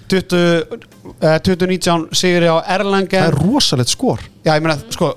[0.09, 0.79] 20,
[1.21, 4.23] eh, 2019 sigri á Erlangen Það er rosalegt skor.
[4.47, 5.11] Já, ég meina, sko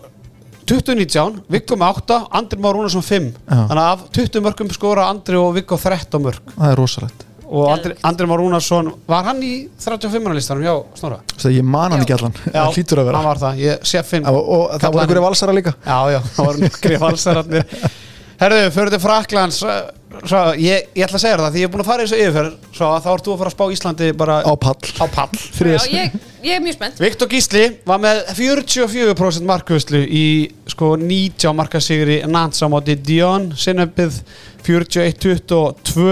[0.72, 3.58] 2019, Viggo með 8 Andri Már Rúnarsson 5 Já.
[3.68, 6.54] Þannig að af 20 mörkum skora Andri og Viggo 13 mörk.
[6.56, 7.26] Það er rosalegt.
[7.52, 9.52] Og Andri, Andri Már Rúnarsson var hann í
[9.84, 10.64] 35 listanum?
[10.64, 11.18] Hjá Snorra.
[11.52, 12.38] Ég man hann ekki allan.
[12.46, 13.20] Það hlýtur að vera.
[13.20, 15.74] hann var það, ég sé finn Og, og það voru einhverju valsara líka.
[15.84, 17.68] Já, já, það var nokkri valsararnir
[18.42, 21.84] Herðu, fyrir til Fraklands svo, ég, ég ætla að segja það því ég er búin
[21.84, 24.08] að fara í þessu yfirferð svo að þá ert þú að fara að spá Íslandi
[24.18, 24.90] bara Á pall.
[24.98, 25.42] Á pall.
[25.62, 27.04] Já, ég, ég er mjög spennt.
[27.04, 30.26] Viktor Gísli var með 44% markvöðslu í
[30.74, 34.24] sko 90 markasigri Nantes á móti Dion sinnöpið
[34.66, 36.10] 41-22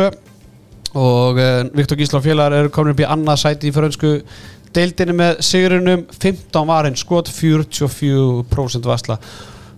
[0.99, 4.19] og uh, Viktor Gísli og félagar eru komin upp í annað sæti í frönsku
[4.77, 6.05] deildinni með sigrinum.
[6.13, 9.17] 15 varinn skot 44% vasla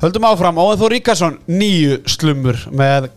[0.01, 3.11] Höldum áfram, Óðan Þór Ríkarsson nýju slumur með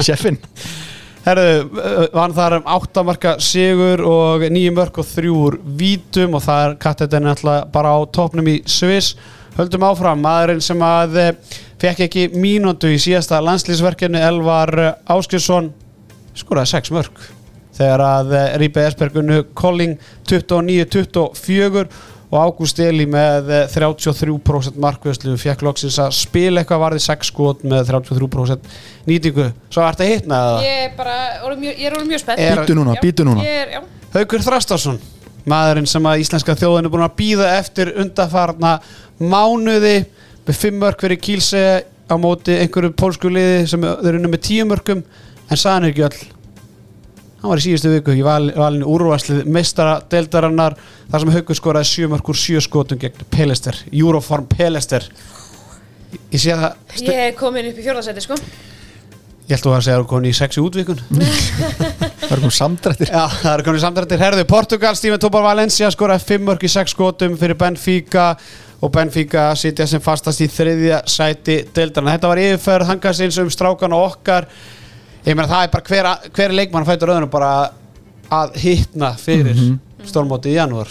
[0.00, 0.38] Sjeffin
[1.26, 6.44] Herðu, uh, var hann þar um áttamarka sigur og nýju mörk og þrjúur vítum og
[6.46, 9.16] það er kattetin alltaf bara á topnum í Sviss.
[9.58, 11.32] Höldum áfram, maðurinn sem að eh,
[11.82, 14.72] fekk ekki mínútu í síðasta landslýsverkinu Elvar
[15.04, 15.72] Áskjösson
[16.36, 17.24] skoraði sex mörk.
[17.76, 19.98] Þegar að eh, Rípe Esbergunu Kolling
[20.30, 21.88] 29-24
[22.26, 27.66] og Ágúst Eli með eh, 33% markvöðslu fekk loksins að spila eitthvað varði 6 skot
[27.66, 28.70] með 33%
[29.06, 29.50] nýtingu.
[29.70, 31.18] Svo að hitna það Ég er bara,
[31.62, 32.42] ég er orðið mjög spennt.
[32.42, 33.44] Er- Býtu núna, Já, býtu núna.
[33.46, 33.82] Ég er, já,
[34.16, 34.98] Haukur Þrastarsson
[35.46, 38.72] maðurinn sem að íslenska þjóðin er búin að býða eftir undarfarna
[39.22, 40.00] mánuði
[40.46, 41.62] með fimm mörk fyrir Kílse
[42.06, 45.02] á móti einhverju pólsku liði sem þeir eru með tíu mörkum
[45.46, 46.18] en saðan er ekki öll
[47.40, 50.78] hann var í síðustu viku í val, valinu úrvarslið meistara deildarannar
[51.10, 55.04] þar sem Haukur skoraði sjö mörk úr sjö skotum gegn Pelester, Euroform Pelester
[56.12, 58.40] ég, ég sé það ég er komin upp í fjórðarsæti sko.
[59.46, 61.02] Ég held þú að segja að þú koni í sexi útvikun
[62.26, 63.10] Það er komið samdrættir.
[63.12, 64.18] Já, það er komin samdrættir.
[64.18, 68.24] Herðu Portugal, Steven Tobar Valencia skoraði 5 mörg í 6 skotum fyrir Benfica
[68.82, 72.16] og Benfica sitja sem fastast í þriðja sæti deildarna.
[72.16, 74.48] Þetta var yfirferð hangasins um strákan og okkar
[75.26, 77.50] ég meina það er bara hver, hver leikmann fætur öðrunum bara
[78.32, 80.06] að hittna fyrir mm -hmm.
[80.08, 80.88] stórmóti í janúar.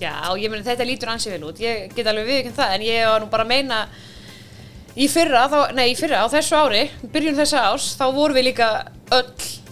[0.00, 1.60] Já, ég meni þetta lítur ansið vel út.
[1.60, 3.86] Ég get alveg viðkjönd það En ég var nú bara að meina
[4.94, 8.44] Í fyrra, þá, nei í fyrra, á þessu ári Byrjun þessa árs, þá vorum við
[8.44, 8.68] líka
[9.10, 9.24] öll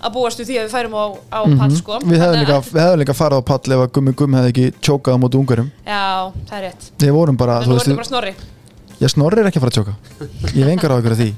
[0.03, 1.99] að búast við því að við færum á, á pall sko.
[2.03, 4.51] Við hefðum líka, að- við hefðum líka farið á pall ef að gummi gummi hefði
[4.53, 6.03] ekki tjókað á móti ungarum Já,
[6.49, 6.89] það er rétt.
[6.99, 8.35] Við vorum bara, þetta bara snorri
[9.03, 9.95] ég snorri er ekki að fara að tjóka.
[10.53, 11.31] Ég hef engar á ykkur af því.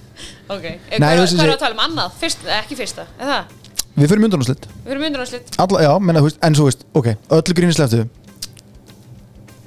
[0.55, 2.17] Ok, Nei, hvað er ég- að tala um annað?
[2.21, 3.61] Fyrst, ekki fyrsta, er það?
[3.95, 7.57] við fyrir myndunarslið Við erum undanáslitt Alla, já, menna, veist, en svo veist, ok, öllu
[7.59, 8.05] grínisleftu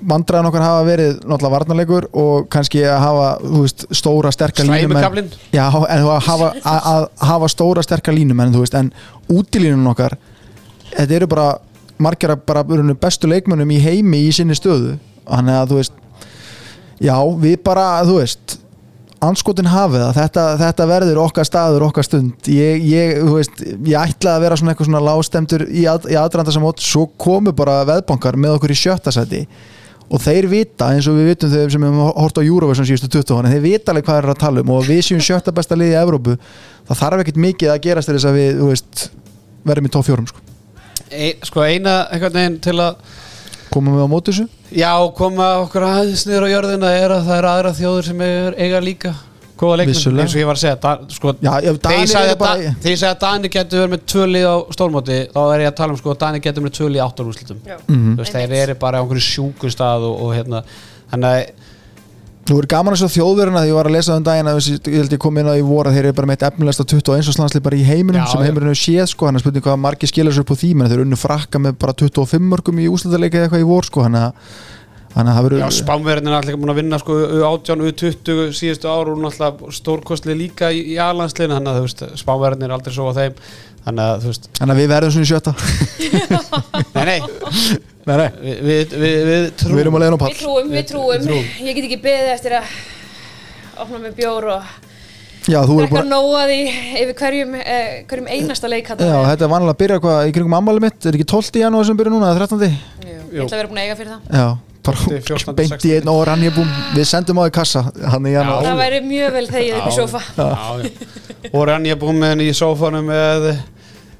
[0.07, 4.99] vandræðan okkar hafa verið náttúrulega varnarleikur og kannski að hafa, þú veist, stóra sterkar línumenn
[4.99, 8.91] Slæmukaflinn Já, en þú að hafa, að, að hafa stóra sterkar línumenn, þú veist, en
[9.33, 10.17] útilínun okkar
[10.91, 11.47] þetta eru bara
[11.97, 12.61] margir af bara
[13.01, 14.99] bestu leikmönnum í heimi í sinni stöðu.
[15.25, 15.95] Þannig að þú veist
[17.03, 18.57] já, við bara, þú veist
[19.23, 22.49] anskotin hafið það, þetta, þetta verður okkar staður, okkar stund.
[22.53, 26.53] Ég, ég, veist, ég ætlaði að vera svona eitthvað svona lástemtur í, að, í aðranda
[26.53, 29.43] sem mót svo komu bara veðbankar með okkur í sjötta seti
[30.07, 33.09] og þeir vita, eins og við vitum þegar sem við höfum hort á Eurovision síðustu
[33.17, 34.73] 20 ára þeir vita alveg hvað er að tala um.
[34.77, 36.37] Og við séum sjötta besta liði í Evrópu,
[36.87, 39.07] það þarf ekkert mikið að gerast þess að við, veist
[39.67, 40.45] verðum í tóf fjórum, sko,
[41.11, 43.01] e, Sko eina einhvern veginn til að
[43.73, 44.47] komum við á móti þessu
[44.77, 48.55] Já, koma okkur aðeins niður á jörðina er að það eru aðra þjóður sem er,
[48.57, 49.13] eiga líka
[49.57, 52.35] góða leikmenn, eins og ég var að segja da, sko, Já, já, þegar ég sagði
[52.37, 55.59] bara- Da- þegar ég sagði að Dani getur verið með tvöli á stórmóti þá er
[55.63, 57.57] ég að tala um sko að Dani getur með tvöli í.
[57.87, 58.11] Mhm.
[58.13, 60.61] þú veist, þeir eru bara á einhverju sjúku stað og, og hérna,
[61.09, 61.49] þannig að
[62.47, 64.93] Þú er gaman að svo þjóðverðina því ég var að lesa um daginn að ég
[65.01, 67.35] held ég kom inn á í voru að þeir eru bara með eitt efnilegsta 21
[67.35, 70.11] slanslið bara í heiminum Já, sem heimurinn hefur séð sko, hann er spurning hvað margir
[70.11, 72.87] skilur sér upp á því menn þeir eru unnu frakka með bara 25 mörgum í
[72.87, 74.31] úslutaleika eða eitthvað í vor sko, hann að
[75.17, 79.21] að það Já, spánverðin er alltaf búin að vinna sko U18, U20 síðustu ár og
[79.23, 83.39] náttúrulega stórkostli líka í, í aðlandsliðinu þannig að spánverðin er aldrei svo á þeim
[83.87, 85.53] þannig að veist, Þannig að við verðum svona í sjötta
[86.93, 87.19] nei nei
[88.07, 90.37] Nei, nei, við, við, við, við trúum við erum að leiðin á Við pall við
[90.87, 91.09] trúum.
[91.11, 91.47] Við trúum.
[91.67, 92.75] Ég get ekki beðið eftir að
[93.83, 94.69] opna með bjór og
[95.47, 96.57] Já, þú drekka bara nóaði
[97.01, 100.55] yfir hverjum, eh, hverjum einasta leik Já, þetta er vanlega að byrja hvað í kringum
[100.57, 101.61] ammali mitt er ekki 12.
[101.61, 102.79] janúar sem byrja núna, eða 13.
[103.07, 104.41] Ég ætla að vera búin að eiga fyrir það.
[104.41, 104.47] Já,
[104.87, 106.11] bara 12., 14., beint í einn 16..
[106.15, 109.33] og rann ég búin við sendum á því kassa hann í janúar Það væri mjög
[109.37, 110.21] vel þegið upp í sofa.
[110.35, 110.47] já,
[110.83, 111.51] já.
[111.53, 113.49] og rann ég búin með henni í sófanum með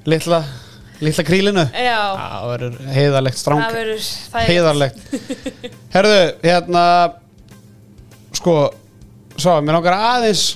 [0.07, 0.41] litla
[1.03, 1.63] litla krílinu.
[1.77, 4.05] Já, það verður heiðarlegt stráng það verður,
[4.41, 5.03] er heiðarlegt.
[5.93, 6.85] Herðu, hérna
[8.37, 8.55] sko
[9.37, 10.47] svo, mér langar aðeins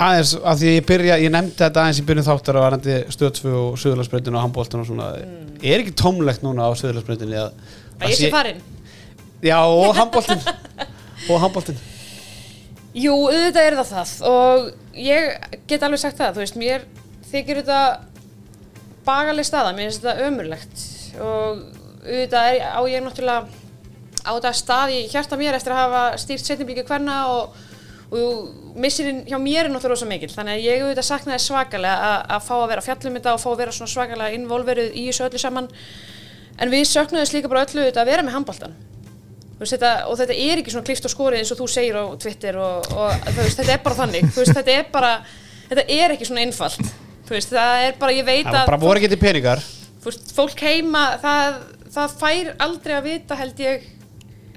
[0.00, 3.52] aðeins, af því ég byrja, ég nefndi þetta aðeins í byrjun þáttar á varandi stöðsfu
[3.52, 5.08] og suðurlandsbreytinu og handbóltinu og svona.
[5.60, 7.50] Er ekki tómlegt núna á suðurlandsbreytinu að,
[7.98, 8.62] að ég sé farin.
[9.44, 10.40] já, og handbóltin
[11.28, 11.80] og handbóltin
[12.90, 14.14] Jú, auðvitað er það það.
[14.30, 16.86] Og ég get alveg sagt það, þú veist, mér
[17.30, 17.82] þykir þetta
[19.06, 20.84] bagaleg staða, mér finnst þetta ömurlegt.
[21.20, 21.64] Og
[22.04, 23.60] auðvitað er, á ég náttúrulega
[24.20, 27.56] á þetta stað í hjarta mér eftir að hafa stýrt setjumblíki hverna og,
[28.12, 32.46] og missirinn hjá mér er náttúrulega rosa mikil, þannig að ég auðvitað saknaði svakalega að,
[32.46, 35.42] fá að vera fjallum þetta og fá að vera svona svakalega involveruð í þessu öllu
[35.42, 35.68] saman.
[36.60, 38.78] En við söknuðum líka bara öllu auðvitað að vera með handbóltan
[39.60, 42.86] og þetta er ekki svona klift og skorið eins og þú segir á Twitter og,
[42.96, 44.30] og veist, þetta er bara þannig.
[44.32, 45.10] Veist, þetta er bara,
[45.68, 46.80] þetta er ekki svona einfalt
[47.30, 49.62] þú veist, það er bara, ég veit það að var bara voru ekki til peningar.
[50.04, 51.58] Veist, fólk heima, það,
[51.94, 53.88] það fær aldrei að vita held ég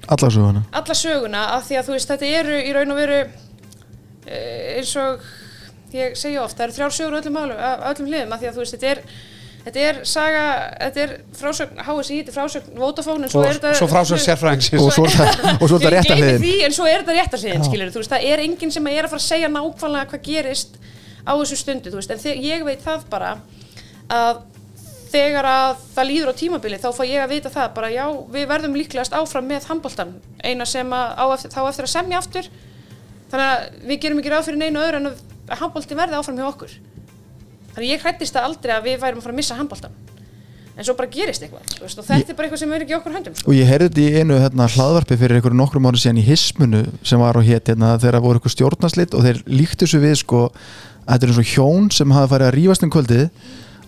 [0.04, 0.62] alla söguna.
[0.80, 3.20] alla söguna af því að þú veist, þetta eru í raun og veru
[4.26, 5.22] eh, eins og
[5.94, 8.58] ég segja oft, það eru þrjár sögur öllum, málum, af öllum hliðum af því að
[8.58, 9.06] þú veist, þetta er
[9.64, 10.40] Þetta er saga,
[10.76, 14.20] þetta er frásögn HSI, þetta er frásögn Vodafone en svo og er þetta svo frásögn
[14.20, 16.74] sérfræðingsins og svo er það- og svo er það Ég rétta gleymi hliðin því, en
[16.76, 17.68] svo er þetta rétta hliðin, Já.
[17.70, 20.76] skilur þú veist, það er enginn sem er að fara að segja nákvæmlega hvað gerist
[21.24, 23.36] á þessu stundu, þú veist, en ég veit það bara
[24.12, 24.42] að
[25.14, 28.04] þegar að það líður á tímabili þá fá ég að vita það bara já,
[28.34, 32.48] við verðum líklegast áfram með handboltan, eina sem að eftir, þá eftir að semja aftur.
[33.30, 36.48] Þannig að við gerum ekki ráð fyrir neinu öðru en að handboltin verði áfram hjá
[36.48, 36.74] okkur.
[37.74, 39.96] Þannig ég hrættist það aldrei að við værum að fara að missa handboltan
[40.74, 43.14] en svo bara gerist eitthvað, veist, og þetta er bara eitthvað sem er ekki okkur
[43.14, 43.50] höndum sko.
[43.50, 46.82] og ég heyrði þetta í einu hérna, hlaðvarpi fyrir einhverjum nokkrum árum síðan í hismunu
[47.06, 50.40] sem var á hétt hérna, þegar voru eitthvað stjórnarslit og þeir líktu svo við sko
[50.48, 53.24] að þetta er eins og hjón sem hafa farið að rífast um kvöldið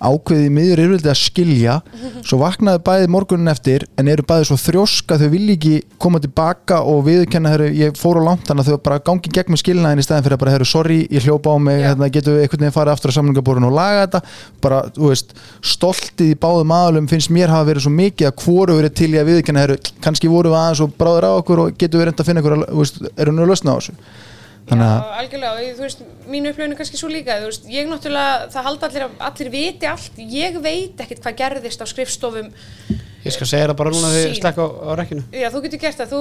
[0.01, 1.77] ákveðið miður yfirvildi að skilja.
[2.27, 6.83] Svo vaknaði bæði morgunin eftir en eru bæði svo þrjóska þau vilja ekki koma tilbaka
[6.87, 10.03] og viðurkenna herru, ég fór á langt þannig að þau bara gangi gegn með skilnaðin
[10.03, 12.65] í staðin fyrir að bara herru, sorry, ég hljópa á mig hérna, getum við einhvern
[12.67, 14.21] veginn farið aftur á samlingaborun og laga þetta?
[14.67, 15.35] Bara, veist,
[15.65, 19.21] stoltið í báðum aðalum finnst mér hafa verið svo mikið að hvoru verið til í
[19.21, 22.23] að viðurkenna herru, kannski voru við aðeins og bráður á okkur og getum við reynda
[22.23, 22.45] að finna
[24.67, 27.37] að þannig að Já, algjörlega, og ég- þú veist, mínu upplifinu er kannski svo líka,
[27.41, 31.37] þú veist, ég náttúrulega, það halda allir, að allir viti allt, ég veit ekkert hvað
[31.37, 32.49] gerðist á skrifstofum,
[33.27, 34.35] ég skal segja það bara núna þegar Sín.
[34.35, 36.21] ég slekka á, á rekkinu já, þú getur gert það, þú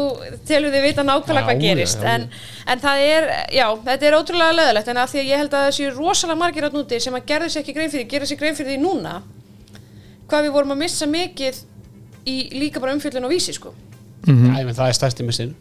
[0.49, 2.13] telur þið vita nákvæmlega Já, hvað já, gerist, já, já.
[2.15, 2.29] En,
[2.67, 5.65] en það er, já, þetta er ótrúlega leðilegt, en af því að ég held að
[5.65, 8.37] það séu rosalega margir átt núti sem að gerðu sér ekki grein fyrir, gerðu sér
[8.41, 9.21] grein fyrir því núna,
[10.29, 11.61] hvað við vorum að missa mikið
[12.25, 13.73] í líka bara umfjöllun og vísi, sko.
[14.25, 14.49] Mhm.
[14.57, 15.53] Æ, menn, það er stærsti missin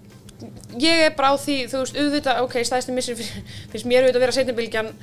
[0.81, 3.19] ég er bara á því, þú veist, auðvitað, ok, stæðstu missir
[3.73, 4.95] finnst mér auðvitað að vera seinnabilgjan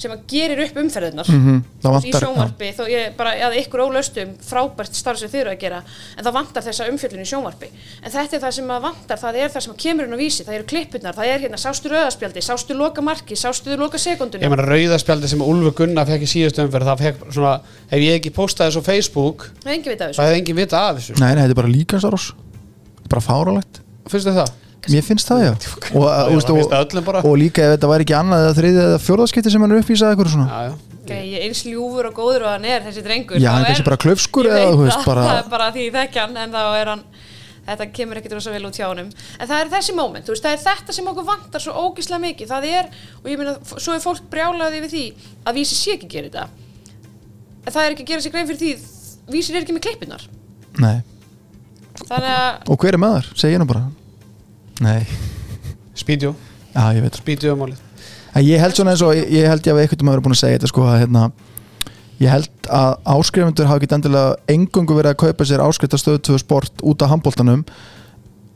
[0.00, 1.28] sem að gerir upp umferðirnar.
[1.28, 5.40] Mhm, það í vantar- sjónvarpi, þó ég bara, að ykkur ólöstum frábært starf sem þið
[5.42, 5.80] eru að gera
[6.16, 7.68] en það vantar þessa umfjöllun í sjónvarpi.
[8.00, 10.20] En þetta er það sem að vantar, það er það sem að kemur inn á
[10.22, 14.06] vísi, það eru klippurnar, það er hérna sástu rauðaspjaldi, sástu loka marki, sástu loka Ég
[14.06, 18.16] sekundinu meina rauðaspjaldi sem Úlfur Gunnar fekk í síðustu umferð það fekk svona, ef ég
[18.22, 20.96] ekki postaði þessu á Facebook það engin vita af það þessu hefði engin vita af
[20.96, 21.20] þessu.
[21.20, 21.44] Nei, nei,
[24.86, 24.92] er?
[24.94, 25.52] Mér finnst það, já.
[25.96, 27.20] Og, Já, öllum bara.
[27.22, 29.82] og, og líka ef þetta væri ekki annað eða þriðið eða fjórðaskipti sem hann er
[29.82, 30.46] uppvísað eitthvað svona.
[30.48, 31.00] Já, já.
[31.10, 33.40] Grei, eins ljúfur og góður og hann er þessi drengur.
[33.42, 35.40] Já, hann er kannski er- bara klaufskur Ég eða, veit þú veist, það, bara- það
[35.42, 37.02] er bara því ég þekki hann en þá er hann
[37.70, 39.10] þetta kemur ekkert rosa vel út hjá honum.
[39.40, 42.22] En það er þessi moment, þú veist, það er þetta sem okkur vantar svo ógislega
[42.24, 42.88] mikið, það er
[43.20, 45.04] og ég meina, svo er fólk brjálaði við því
[45.50, 46.46] að vísi sé ekki að gera þetta.
[47.66, 48.72] En það er ekki að gera sér grein fyrir því
[49.30, 50.22] vísir er ekki með klippinnar
[50.80, 51.02] Nei,
[52.08, 53.28] þannig að og hver er með þar?
[53.42, 53.82] Segir nú bara
[54.80, 55.04] Nei,
[55.98, 56.34] Spídjó,
[56.72, 57.78] já, ég veit spídjó málið.
[58.32, 60.42] En ég held svona eins og, ég held ég að við eitthvað maður búin að
[60.44, 61.30] segja þetta sko að hérna
[62.20, 66.82] Ég held að áskrifundur hafa ekki endilega engungu verið að kaupa sér áskriftastöðu 2 sport
[66.84, 67.62] út af handbóltanum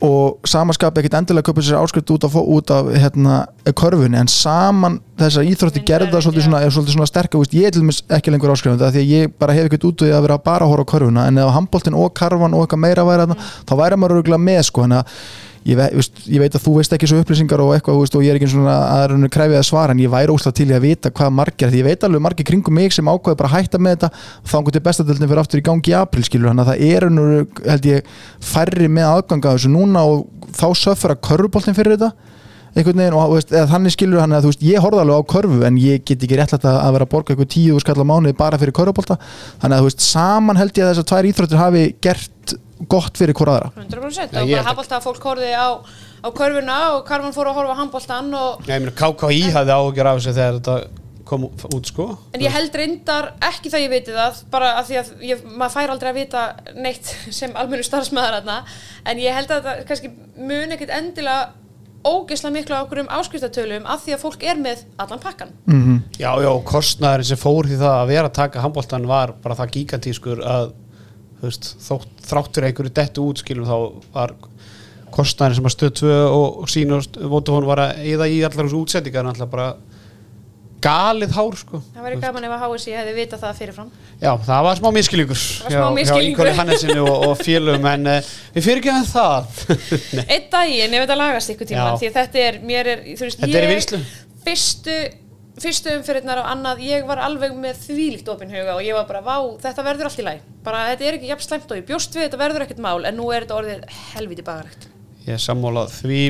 [0.05, 4.29] og samaskapi ekkit endilega að kaupa sér áskrift út af, út af hérna, körfunni en
[4.29, 8.03] saman þessar íþrótti gerða svolítið svona, er svolítið svona sterk og ég er til dæmis
[8.13, 10.67] ekki lengur áskrifandi því að ég bara hef ekkert út úr því að vera bara
[10.67, 13.75] að horfa á körfuna en ef handbóltin og karfan og eitthvað meira væri þarna þá
[13.81, 15.17] væri maður örgulega með sko en að
[15.65, 18.25] ég, ve veist, ég veit að þú veist ekki svo upplýsingar og eitthvað veist, og
[18.25, 20.85] ég er ekki svona að krefið að svara en ég væri óslátt til í að
[20.85, 23.81] vita hvað margir því ég veit alveg margir kringum mig sem ákveði bara að hætta
[23.81, 24.11] með þetta
[24.43, 27.05] og þá til bestadeldin fyrir aftur í gangi í april skilur hann að það er
[27.07, 28.13] rauninu, held ég
[28.53, 32.13] færri með aðganga þessu núna og þá söffur að körfuboltin fyrir þetta
[32.75, 35.77] einhvern veginn og veist, þannig skilur hann að veist, ég horfði alveg á körfu en
[35.79, 38.59] ég get ekki réttlætt að að vera að borga eitthvað tíu skall á mánuði bara
[38.59, 39.15] fyrir körfubolta.
[39.61, 42.55] Þannig að veist, saman held ég að þessar tvær íþróttir hafi gert
[42.91, 43.71] gott fyrir hvora aðra.
[43.85, 45.67] 100% Já, og bara held að- fólk horfið á,
[46.25, 49.75] á körfuna og Karman fór að horfa á handbóltan og Já, ég meina KKÍ hafði
[49.77, 50.77] áhugjur af þessu þegar þetta
[51.25, 52.05] kom út sko.
[52.37, 55.73] En ég held reyndar ekki það ég veit það bara af því að ég, maður
[55.73, 56.43] fær aldrei að vita
[56.75, 58.59] neitt sem almennu starfsmæðar þarna.
[59.05, 61.53] En ég held að það kannski mun ekkert endilega
[62.05, 65.95] ógeðslega miklu á okkur um áskriftatölum af því að fólk er með allan pakkan mm
[66.19, 69.55] Já, já, og kostnæðurinn sem fór því það að vera að taka handbóltan var bara
[69.57, 70.67] það gigantískur að
[71.49, 73.75] veist, þótt, þráttur einhverju dettu út skilum þá
[74.15, 74.35] var
[75.15, 78.81] kostnæðurinn sem að stöð 2 og, sín og Votafón var að eða í allar þessu
[78.83, 79.69] útsendingar náttúrulega bara
[80.85, 83.91] galið hár sko Það væri gaman ef að HSI hefði vitað það fyrirfram
[84.21, 86.49] Já, það var smá miskilningur Það var smá misskilningur.
[86.49, 91.05] Hjá Hannessinu og, og félum en uh, við fyrir ekki að það Einn daginn ef
[91.05, 92.11] þetta lagast ykkur tíma Já.
[92.19, 94.01] þetta er, mér er, er í vinnslu.
[94.45, 94.99] fyrstu
[95.61, 99.23] fyrstu umfyrirnar og annað, ég var alveg með þvílíkt opinn huga og ég var bara,
[99.23, 102.17] vá, þetta verður allt í læg bara þetta er ekki jafn slæmt og ég bjóst
[102.17, 104.89] við þetta verður ekkert mál, en nú er þetta orðið helviti bagaregt
[105.25, 106.23] Ég er sammálað því.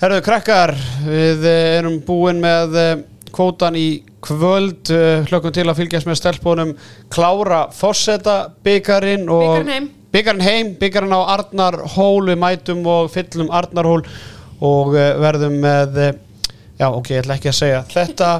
[0.00, 0.70] Herðu krakkar,
[1.04, 2.92] við eh, erum búin með eh,
[3.28, 3.88] kvótan í
[4.24, 4.88] kvöld.
[4.88, 6.72] Eh, hlökkum til að fylgjast með stelpunum
[7.12, 9.68] klára Fosseta byggarinn og
[10.14, 12.24] byggarinn heim, byggarinn á Arnarhól.
[12.30, 14.00] Við mætum og fyllum Arnarhól
[14.64, 16.00] og verðum með
[16.82, 18.30] já ok, ég ætla ekki að segja þetta.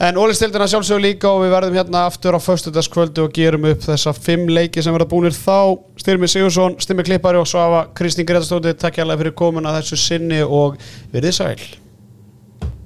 [0.00, 4.14] En ólistildina sjálfsögur líka og við verðum hérna aftur á föstudagskvöldu og gerum upp þessa
[4.16, 5.76] fimm leiki sem verða búinir þá.
[6.00, 10.40] Styrmi Sigursson, Styrmi Klippari og Svafa Kristín Gretastóttir, takk hjá fyrir komin að þessu sinni
[10.46, 10.80] og
[11.12, 11.89] verðið sæl